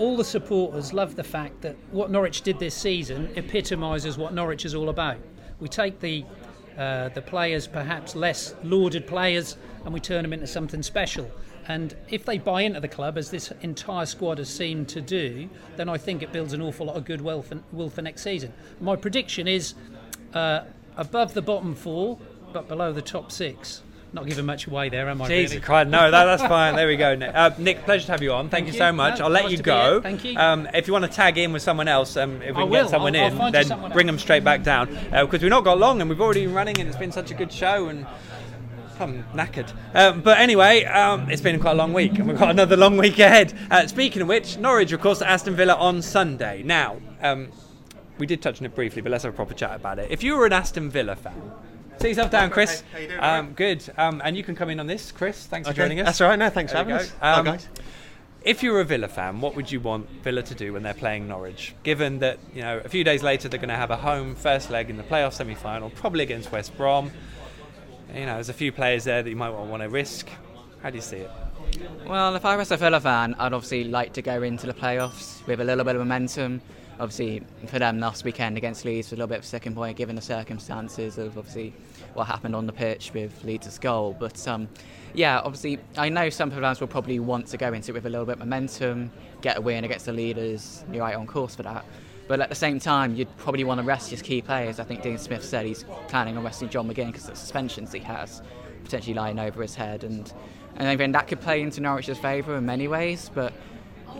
[0.00, 4.64] all the supporters love the fact that what Norwich did this season epitomises what Norwich
[4.64, 5.18] is all about.
[5.60, 6.24] We take the
[6.78, 11.30] uh, the players, perhaps less lauded players, and we turn them into something special.
[11.68, 15.50] And if they buy into the club, as this entire squad has seemed to do,
[15.76, 18.54] then I think it builds an awful lot of goodwill for, will for next season.
[18.80, 19.74] My prediction is
[20.32, 20.62] uh,
[20.96, 22.18] above the bottom four,
[22.54, 23.82] but below the top six.
[24.12, 25.28] Not giving much away there, am I?
[25.28, 25.64] Jesus really?
[25.64, 26.74] Christ, no, that, that's fine.
[26.74, 27.30] There we go, Nick.
[27.32, 28.44] Uh, Nick, pleasure to have you on.
[28.48, 28.78] Thank, Thank you you.
[28.78, 29.18] so much.
[29.20, 30.00] No, I'll let nice you go.
[30.00, 30.36] Thank you.
[30.36, 32.70] Um, if you want to tag in with someone else, um, if we I can
[32.70, 32.82] will.
[32.82, 35.62] get someone I'll- I'll in, then someone bring them straight back down because we've not
[35.62, 38.06] got long and we've already been running and it's been such a good show and.
[38.98, 39.72] I'm knackered.
[39.94, 42.98] Um, but anyway, um, it's been quite a long week, and we've got another long
[42.98, 43.54] week ahead.
[43.70, 46.62] Uh, speaking of which, Norwich, of course, Aston Villa on Sunday.
[46.62, 47.48] Now, um,
[48.18, 50.10] we did touch on it briefly, but let's have a proper chat about it.
[50.10, 51.32] If you were an Aston Villa fan,
[52.00, 52.82] sit yourself down, Chris.
[52.92, 53.84] How you doing, Um, good.
[53.96, 55.46] Um, and you can come in on this, Chris.
[55.46, 56.06] Thanks for joining us.
[56.06, 56.38] that's all right.
[56.38, 57.10] No, thanks for having us.
[57.10, 57.16] go.
[57.20, 57.68] Hi, Um, guys.
[58.42, 60.94] If you were a Villa fan, what would you want Villa to do when they're
[60.94, 61.74] playing Norwich?
[61.82, 64.70] Given that you know a few days later they're going to have a home first
[64.70, 67.10] leg in the playoff semi-final, probably against West Brom.
[68.14, 70.28] You know, there's a few players there that you might want to risk.
[70.82, 71.30] How do you see it?
[72.06, 75.46] Well, if I was a Villa fan, I'd obviously like to go into the playoffs
[75.46, 76.62] with a little bit of momentum.
[77.00, 79.96] Obviously, for them last weekend against Leeds was a little bit of a second point,
[79.96, 81.72] given the circumstances of obviously
[82.12, 84.14] what happened on the pitch with Leeds' goal.
[84.18, 84.68] But um,
[85.14, 88.10] yeah, obviously, I know some fans will probably want to go into it with a
[88.10, 90.84] little bit of momentum, get a win against the leaders.
[90.92, 91.86] You're right on course for that.
[92.28, 94.78] But at the same time, you'd probably want to rest his key players.
[94.78, 97.92] I think Dean Smith said he's planning on resting John McGinn because of the suspensions
[97.92, 98.42] he has
[98.84, 100.32] potentially lying over his head, and
[100.76, 103.30] and I think that could play into Norwich's favour in many ways.
[103.34, 103.52] But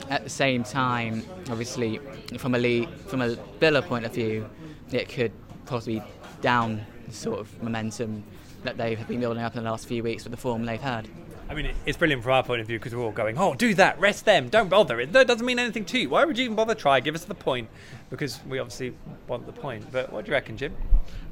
[0.08, 1.98] at the same time, obviously,
[2.38, 4.48] from a Lee, from a Villa point of view,
[4.90, 5.32] it could
[5.66, 6.02] possibly
[6.40, 8.24] down the sort of momentum
[8.64, 10.80] that they have been building up in the last few weeks with the form they've
[10.80, 11.08] had.
[11.48, 13.74] I mean, it's brilliant from our point of view because we're all going, "Oh, do
[13.74, 16.10] that, rest them, don't bother." It that doesn't mean anything to you.
[16.10, 16.76] Why would you even bother?
[16.76, 17.68] Try, give us the point,
[18.08, 18.94] because we obviously
[19.26, 19.90] want the point.
[19.90, 20.76] But what do you reckon, Jim?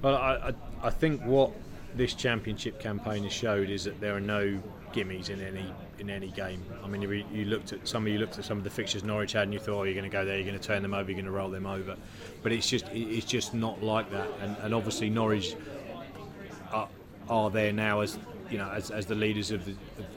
[0.02, 0.52] Well, I,
[0.82, 1.52] I, I think what
[1.94, 4.60] this championship campaign has showed is that there are no
[4.92, 6.62] gimmies in any in any game.
[6.82, 9.04] I mean, you, you looked at some of you looked at some of the fixtures
[9.04, 10.82] Norwich had, and you thought, oh, you're going to go there, you're going to turn
[10.82, 11.96] them over, you're going to roll them over.
[12.42, 14.28] But it's just it's just not like that.
[14.40, 15.56] And, and obviously Norwich
[16.72, 16.88] are,
[17.28, 18.18] are there now as
[18.50, 19.74] you know as, as the leaders of the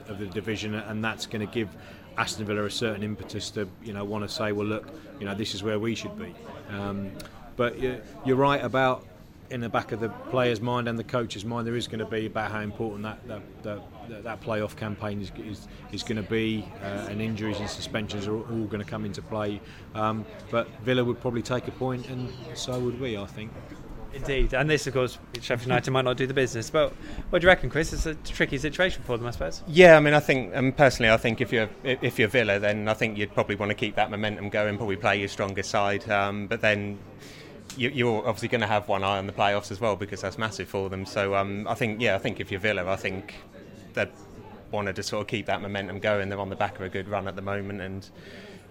[0.07, 1.69] of, the division, and that's going to give
[2.17, 4.88] Aston Villa a certain impetus to you know want to say, well, look,
[5.19, 6.34] you know, this is where we should be.
[6.69, 7.11] Um,
[7.55, 9.05] but you're right about
[9.51, 12.05] in the back of the player's mind and the coach's mind, there is going to
[12.05, 16.15] be about how important that that, that, that, that playoff campaign is, is, is going
[16.21, 19.61] to be, uh, and injuries and suspensions are all, all going to come into play.
[19.93, 23.51] Um, but Villa would probably take a point, and so would we, I think.
[24.13, 26.69] Indeed, and this, of course, Sheffield United might not do the business.
[26.69, 26.93] But
[27.29, 27.93] what do you reckon, Chris?
[27.93, 29.63] It's a tricky situation for them, I suppose.
[29.67, 32.89] Yeah, I mean, I think and personally, I think if you're if you're Villa, then
[32.89, 36.09] I think you'd probably want to keep that momentum going, probably play your strongest side.
[36.09, 36.99] Um, but then
[37.78, 40.38] you, you're obviously going to have one eye on the playoffs as well because that's
[40.38, 41.05] massive for them.
[41.05, 43.36] So um, I think, yeah, I think if you're Villa, I think
[43.93, 44.07] they
[44.72, 46.30] wanted to sort of keep that momentum going.
[46.30, 48.09] They're on the back of a good run at the moment, and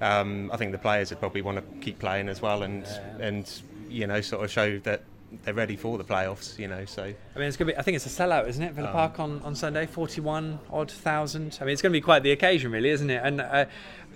[0.01, 2.86] um, I think the players would probably want to keep playing as well, and
[3.18, 3.51] and
[3.88, 5.03] you know, sort of show that
[5.44, 6.58] they're ready for the playoffs.
[6.58, 7.02] You know, so.
[7.04, 7.78] I mean, it's going to be.
[7.78, 8.72] I think it's a sellout, isn't it?
[8.72, 11.58] Villa Um, Park on, on Sunday, forty-one odd thousand.
[11.60, 13.20] I mean, it's going to be quite the occasion, really, isn't it?
[13.24, 13.66] And uh,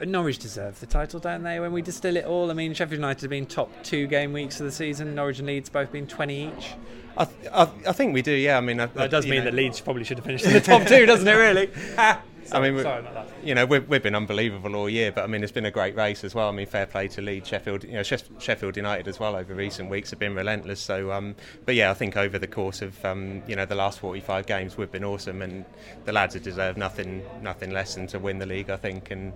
[0.05, 1.61] Norwich deserve the title, don't they?
[1.61, 4.59] When we distill it all, I mean, Sheffield United have been top two game weeks
[4.61, 5.15] of the season.
[5.15, 6.73] Norwich and Leeds both been twenty each.
[7.17, 8.59] I, th- I, I think we do, yeah.
[8.59, 10.61] I mean, I, That does mean know- that Leeds probably should have finished in the
[10.61, 11.33] top two, doesn't it?
[11.33, 11.71] Really?
[12.53, 13.47] I mean, sorry about that.
[13.47, 15.97] you know, we've, we've been unbelievable all year, but I mean, it's been a great
[15.97, 16.49] race as well.
[16.49, 19.91] I mean, fair play to Leeds, Sheffield, you know, Sheffield United as well over recent
[19.91, 20.81] weeks have been relentless.
[20.81, 21.35] So, um,
[21.65, 24.77] but yeah, I think over the course of um, you know the last 45 games,
[24.77, 25.65] we've been awesome, and
[26.05, 29.33] the lads have deserved nothing, nothing less than to win the league, I think, and.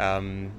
[0.00, 0.52] Um,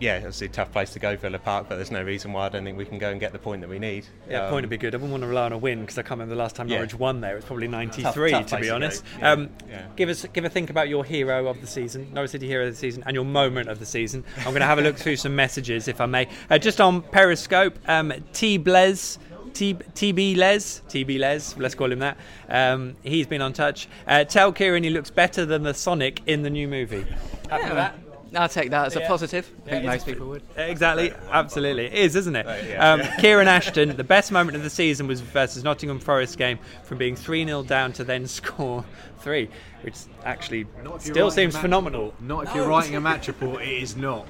[0.00, 2.48] yeah, it's a tough place to go, Villa Park, but there's no reason why I
[2.50, 4.06] don't think we can go and get the point that we need.
[4.28, 4.94] Yeah, Um, point would be good.
[4.94, 6.68] I wouldn't want to rely on a win because I can't remember the last time
[6.68, 6.76] Yeah.
[6.76, 7.32] Norwich won there.
[7.32, 9.04] It was probably '93, tough to place be to honest.
[9.18, 9.82] yeah, Um, yeah.
[9.96, 12.72] Give us give a think about your hero of the season, Norwich City hero of
[12.72, 14.24] the season, and your moment of the season.
[14.38, 16.28] I'm going to have a look through some messages, if I may.
[16.50, 19.18] Uh, just on Periscope, um, T Blaze.
[19.56, 22.18] TB Les, TB Les, let's call him that.
[22.50, 23.88] Um, he's been on touch.
[24.06, 27.06] Uh, tell Kieran he looks better than the Sonic in the new movie.
[27.48, 27.98] Happy with that?
[28.36, 29.08] I'll take that as a Yeah.
[29.08, 29.48] positive.
[29.66, 30.42] I think most people would.
[30.56, 31.86] Exactly, absolutely.
[31.86, 32.46] It is, isn't it?
[32.68, 32.92] yeah.
[32.92, 36.98] Um, Kieran Ashton, the best moment of the season was versus Nottingham Forest game from
[36.98, 38.84] being 3 0 down to then score
[39.20, 39.48] three,
[39.82, 40.66] which actually
[41.00, 42.14] still seems phenomenal.
[42.20, 44.26] Not if you're writing a match report, it is not.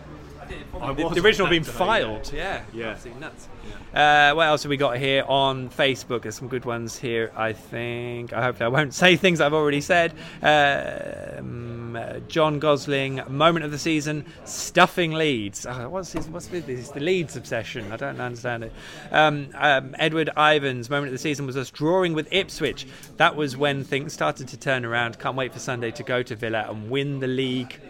[0.49, 2.63] The, the original being filed, yeah.
[2.73, 2.91] Yeah.
[2.91, 3.49] Absolutely nuts.
[3.95, 6.23] Uh, what else have we got here on Facebook?
[6.23, 8.33] There's some good ones here, I think.
[8.33, 10.13] I hope I won't say things I've already said.
[10.43, 15.65] Um, John Gosling, moment of the season, stuffing Leeds.
[15.65, 16.91] Oh, what's his, what's with this?
[16.91, 17.91] The Leeds obsession.
[17.91, 18.73] I don't understand it.
[19.11, 22.87] Um, um, Edward Ivans, moment of the season was us drawing with Ipswich.
[23.17, 25.19] That was when things started to turn around.
[25.19, 27.81] Can't wait for Sunday to go to Villa and win the league.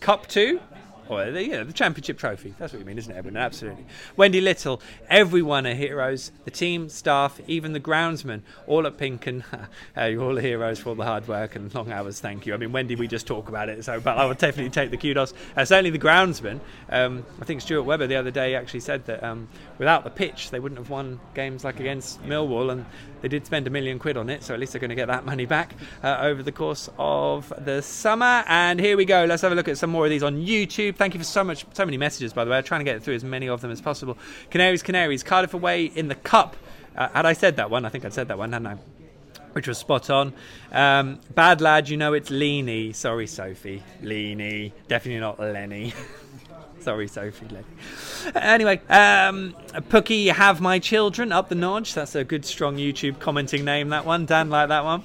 [0.00, 0.60] Cup two?
[1.08, 2.54] Or the, you know, the championship trophy.
[2.58, 3.36] That's what you mean, isn't it, Edwin?
[3.36, 3.84] Absolutely.
[4.16, 4.80] Wendy Little,
[5.10, 6.32] everyone are heroes.
[6.44, 9.44] The team, staff, even the groundsmen, all at PinkUn.
[9.96, 12.20] uh, you're all heroes for all the hard work and long hours.
[12.20, 12.54] Thank you.
[12.54, 14.96] I mean, Wendy, we just talk about it, so but I would definitely take the
[14.96, 15.34] kudos.
[15.56, 16.60] Uh, certainly the groundsmen.
[16.88, 19.48] Um, I think Stuart Webber the other day actually said that um,
[19.78, 22.86] without the pitch, they wouldn't have won games like against Millwall, and
[23.24, 25.08] they did spend a million quid on it, so at least they're going to get
[25.08, 28.44] that money back uh, over the course of the summer.
[28.46, 29.24] And here we go.
[29.24, 30.96] Let's have a look at some more of these on YouTube.
[30.96, 32.58] Thank you for so much, so many messages, by the way.
[32.58, 34.18] I'm trying to get through as many of them as possible.
[34.50, 36.54] Canaries, Canaries, Cardiff away in the cup.
[36.94, 37.86] Uh, had I said that one?
[37.86, 38.76] I think I'd said that one, hadn't I?
[39.52, 40.34] Which was spot on.
[40.70, 42.94] Um, bad lad, you know it's Leany.
[42.94, 43.82] Sorry, Sophie.
[44.02, 44.72] Leany.
[44.86, 45.94] Definitely not Lenny.
[46.84, 47.46] Sorry, Sophie.
[47.46, 47.64] Lenny.
[48.34, 49.54] Anyway, um,
[49.88, 51.94] Pukki, have my children up the notch.
[51.94, 53.88] That's a good, strong YouTube commenting name.
[53.88, 55.02] That one, Dan, like that one.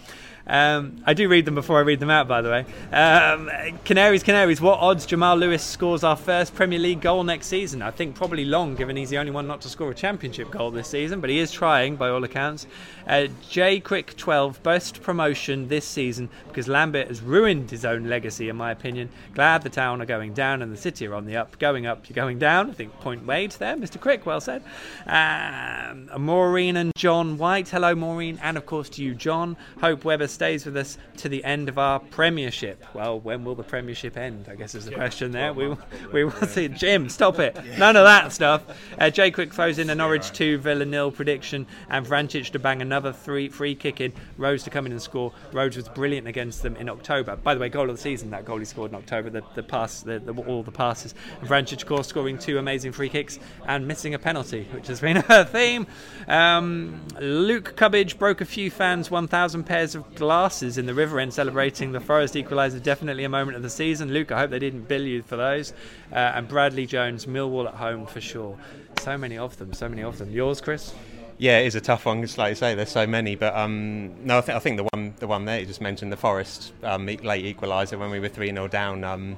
[0.49, 2.65] Um, I do read them before I read them out, by the way.
[2.91, 3.49] Um,
[3.83, 4.59] Canaries, Canaries.
[4.59, 7.83] What odds Jamal Lewis scores our first Premier League goal next season?
[7.83, 10.71] I think probably long, given he's the only one not to score a Championship goal
[10.71, 12.65] this season, but he is trying by all accounts.
[13.07, 18.49] Uh, J Quick 12, best promotion this season because Lambert has ruined his own legacy,
[18.49, 19.09] in my opinion.
[19.35, 21.57] Glad the town are going down and the city are on the up.
[21.59, 22.69] Going up, you're going down.
[22.69, 23.99] I think point made there, Mr.
[24.01, 24.25] Quick.
[24.25, 24.63] Well said.
[25.05, 27.69] Um, Maureen and John White.
[27.69, 29.57] Hello, Maureen, and of course to you, John.
[29.81, 32.85] Hope Webber stays with us to the end of our Premiership.
[32.93, 34.47] Well, when will the Premiership end?
[34.49, 35.51] I guess is the question there.
[35.51, 35.79] We will,
[36.13, 36.69] we will see.
[36.69, 37.57] Jim, stop it.
[37.77, 38.63] None of that stuff.
[38.97, 42.81] Uh, Jay Quick throws in a Norwich 2 Villa nil prediction, and Vrancic to bang
[42.81, 44.13] another three free kick in.
[44.37, 45.33] Rose to come in and score.
[45.51, 47.35] Rose was brilliant against them in October.
[47.35, 48.29] By the way, goal of the season.
[48.29, 49.29] That goal he scored in October.
[49.29, 51.15] The, the pass, the, the, all the passes.
[51.43, 55.17] Vrancic, of course, scoring two amazing free kicks and missing a penalty, which has been
[55.27, 55.85] a theme.
[56.29, 61.34] Um, Luke Cubbage broke a few fans' 1,000 pairs of glasses in the River End
[61.34, 62.82] celebrating the Forest equaliser.
[62.84, 64.13] Definitely a moment of the season.
[64.13, 65.73] Luke, I hope they didn't bill you for those.
[66.11, 68.55] Uh, and Bradley Jones, Millwall at home for sure.
[69.01, 70.30] So many of them, so many of them.
[70.30, 70.93] Yours, Chris?
[71.39, 72.21] Yeah, it is a tough one.
[72.21, 73.36] Just like you say, there's so many.
[73.36, 76.11] But um, no, I, th- I think the one, the one there you just mentioned,
[76.11, 79.03] the Forest um, late equaliser when we were three 0 down.
[79.03, 79.36] Um,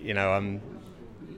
[0.00, 0.60] you know, um,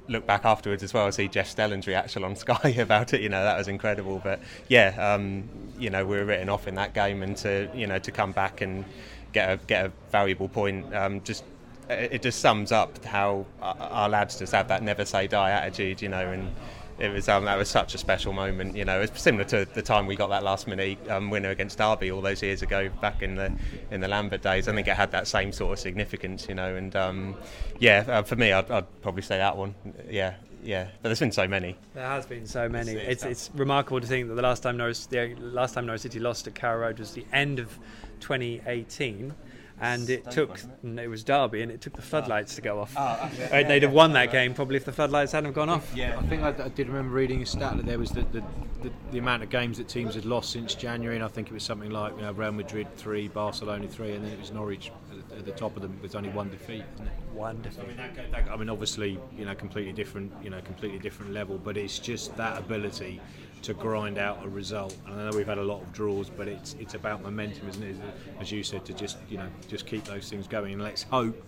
[0.09, 3.21] look back afterwards as well, see Jeff Stelling's reaction on Sky about it.
[3.21, 4.21] You know, that was incredible.
[4.23, 5.49] But yeah, um,
[5.79, 8.33] you know, we were written off in that game, and to you know to come
[8.33, 8.85] back and
[9.33, 11.45] get a get a valuable point, um, just
[11.89, 16.03] it just sums up how our our lads just have that never say die attitude.
[16.03, 16.55] You know, and
[17.01, 18.77] it was um, that was such a special moment.
[18.77, 21.79] You know, it's similar to the time we got that last minute um, winner against
[21.79, 23.53] Derby all those years ago, back in the
[23.91, 24.69] in the Lambert days.
[24.69, 26.47] I think it had that same sort of significance.
[26.49, 27.37] You know, and um,
[27.79, 29.75] yeah, uh, for me, I'd, I'd probably say that one.
[30.09, 30.85] Yeah, yeah.
[31.03, 31.77] But there's been so many.
[31.95, 32.93] There has been so many.
[32.93, 36.03] It's- It's, it's remarkable to think that the last time Norwich, the last time Norwich
[36.03, 37.79] City lost at Carrow Road was the end of
[38.21, 39.35] 2018,
[39.81, 42.95] and it took it was Derby, and it took the floodlights to go off.
[42.97, 45.91] Ah, Uh, They'd have won that game probably if the floodlights hadn't have gone off.
[45.95, 48.43] Yeah, I think I, I did remember reading a stat that there was the, the,
[48.83, 51.55] the, the amount of games that teams had lost since January, and I think it
[51.55, 54.91] was something like you know Real Madrid three, Barcelona three, and then it was Norwich
[55.11, 56.85] at the, at the top of them with only one defeat.
[56.95, 57.13] Isn't it?
[57.33, 57.81] One defeat.
[57.85, 61.33] I mean, that, that, I mean, obviously, you know, completely different, you know, completely different
[61.33, 63.21] level, but it's just that ability
[63.63, 64.97] to grind out a result.
[65.07, 67.83] And I know we've had a lot of draws, but it's it's about momentum, isn't
[67.83, 67.97] it?
[68.41, 71.43] As you said, to just you know just keep those things going, and let's hope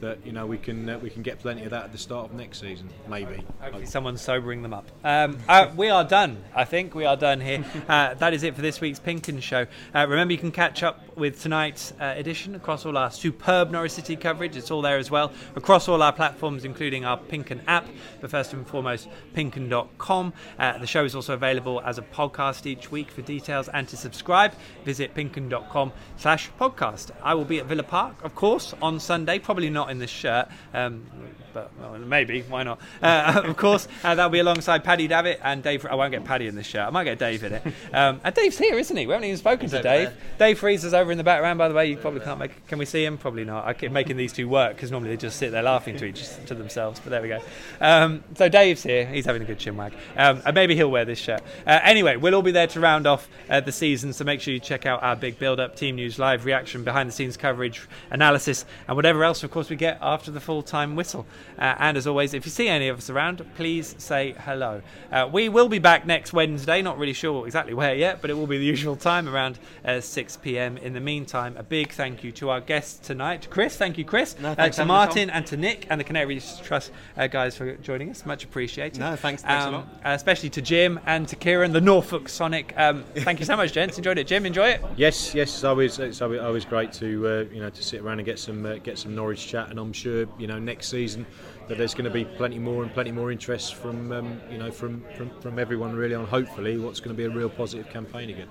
[0.00, 2.30] that you know we can uh, we can get plenty of that at the start
[2.30, 3.44] of next season, maybe.
[3.60, 4.90] Hopefully someone's sobering them up.
[5.04, 6.44] Um, uh, we are done.
[6.54, 7.64] I think we are done here.
[7.86, 9.66] Uh, that is it for this week's PinkUn Show.
[9.94, 13.92] Uh, remember, you can catch up with tonight's uh, edition across all our superb Norwich
[13.92, 14.56] City coverage.
[14.56, 17.86] It's all there as well across all our platforms, including our PinkUn app,
[18.20, 20.32] but first and foremost, pinkun.com.
[20.58, 23.10] Uh, the show is also available as a podcast each week.
[23.10, 24.52] For details and to subscribe,
[24.84, 27.10] visit pinkun.com slash podcast.
[27.22, 29.38] I will be at Villa Park, of course, on Sunday.
[29.38, 30.48] Probably not not in this shirt.
[30.74, 31.06] Um,
[31.54, 32.78] but well, maybe why not?
[33.00, 35.86] Uh, of course, uh, that'll be alongside Paddy Davitt and Dave.
[35.86, 36.86] I won't get Paddy in this shirt.
[36.86, 37.62] I might get Dave in it.
[37.92, 39.06] Um, and Dave's here, isn't he?
[39.06, 40.12] We haven't even spoken to Dave.
[40.38, 41.86] Dave Freezer's over in the background, by the way.
[41.86, 42.66] You probably can't make.
[42.66, 43.16] Can we see him?
[43.16, 43.64] Probably not.
[43.64, 46.26] I keep making these two work because normally they just sit there laughing to each
[46.46, 47.00] to themselves.
[47.00, 47.40] But there we go.
[47.80, 49.06] Um, so Dave's here.
[49.06, 49.92] He's having a good chinwag.
[50.16, 51.42] Um, and maybe he'll wear this shirt.
[51.66, 54.12] Uh, anyway, we'll all be there to round off uh, the season.
[54.12, 57.88] So make sure you check out our big build-up, team news, live reaction, behind-the-scenes coverage,
[58.10, 61.26] analysis, and whatever else, of course, we get after the full-time whistle.
[61.58, 64.82] Uh, and as always, if you see any of us around, please say hello.
[65.12, 66.82] Uh, we will be back next Wednesday.
[66.82, 70.00] Not really sure exactly where yet, but it will be the usual time around uh,
[70.00, 70.76] 6 p.m.
[70.78, 73.76] In the meantime, a big thank you to our guests tonight, Chris.
[73.76, 74.36] Thank you, Chris.
[74.40, 78.10] No, uh, to Martin and to Nick and the Canary Trust uh, guys for joining
[78.10, 78.26] us.
[78.26, 78.98] Much appreciated.
[79.00, 79.84] No, thanks- thanks a Um, lot.
[80.04, 82.72] uh, especially to Jim and to Kieran, the Norfolk Sonic.
[82.76, 83.96] Um, thank you so much, gents.
[83.98, 84.26] Enjoyed it.
[84.26, 84.82] Jim, enjoy it.
[84.96, 88.18] Yes, yes, it's always it's always, always great to uh, you know to sit around
[88.18, 91.26] and get some uh, get some Norwich chat, and I'm sure you know next season
[91.68, 94.70] that there's going to be plenty more and plenty more interest from um, you know
[94.70, 98.30] from, from from everyone really on hopefully what's going to be a real positive campaign
[98.30, 98.48] again.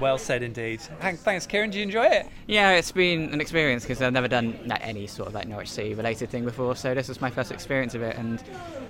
[0.00, 0.80] Well said indeed.
[1.00, 1.70] Thanks, Kieran.
[1.70, 2.26] Do you enjoy it?
[2.46, 5.70] Yeah, it's been an experience because I've never done like, any sort of like Norwich
[5.70, 8.16] City related thing before, so this was my first experience of it.
[8.16, 8.42] And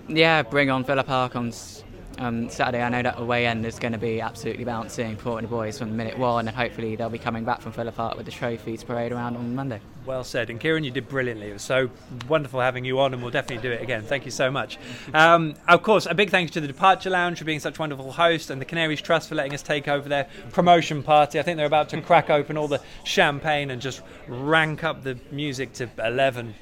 [0.08, 1.84] yeah, bring on Villa Park on s-
[2.20, 2.82] um, Saturday.
[2.82, 5.96] I know that away end is going to be absolutely bouncing, supporting the boys from
[5.96, 8.86] minute one, and hopefully they'll be coming back from Villa Park with the trophy to
[8.86, 9.80] parade around on Monday.
[10.04, 10.50] Well said.
[10.50, 11.50] And Kieran, you did brilliantly.
[11.50, 11.90] It was so
[12.28, 14.02] wonderful having you on, and we'll definitely do it again.
[14.02, 14.78] Thank you so much.
[15.14, 18.50] Um, of course, a big thanks to the Departure Lounge for being such wonderful host,
[18.50, 21.38] and the Canaries Trust for letting us take over their promotion party.
[21.38, 25.18] I think they're about to crack open all the champagne and just rank up the
[25.30, 26.54] music to 11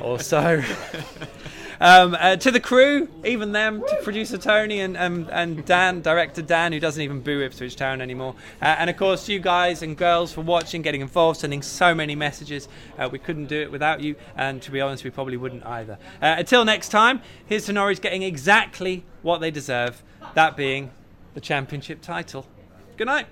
[0.00, 0.62] or so.
[1.80, 6.42] Um, uh, to the crew, even them, to producer Tony and, um, and Dan, director
[6.42, 8.34] Dan, who doesn't even boo Ipswich Town anymore.
[8.60, 12.14] Uh, and of course, you guys and girls for watching, getting involved, sending so many
[12.14, 12.68] messages.
[12.98, 15.98] Uh, we couldn't do it without you, and to be honest, we probably wouldn't either.
[16.20, 20.02] Uh, until next time, here's to Norwich getting exactly what they deserve
[20.34, 20.90] that being
[21.34, 22.46] the championship title.
[22.96, 23.26] Good night.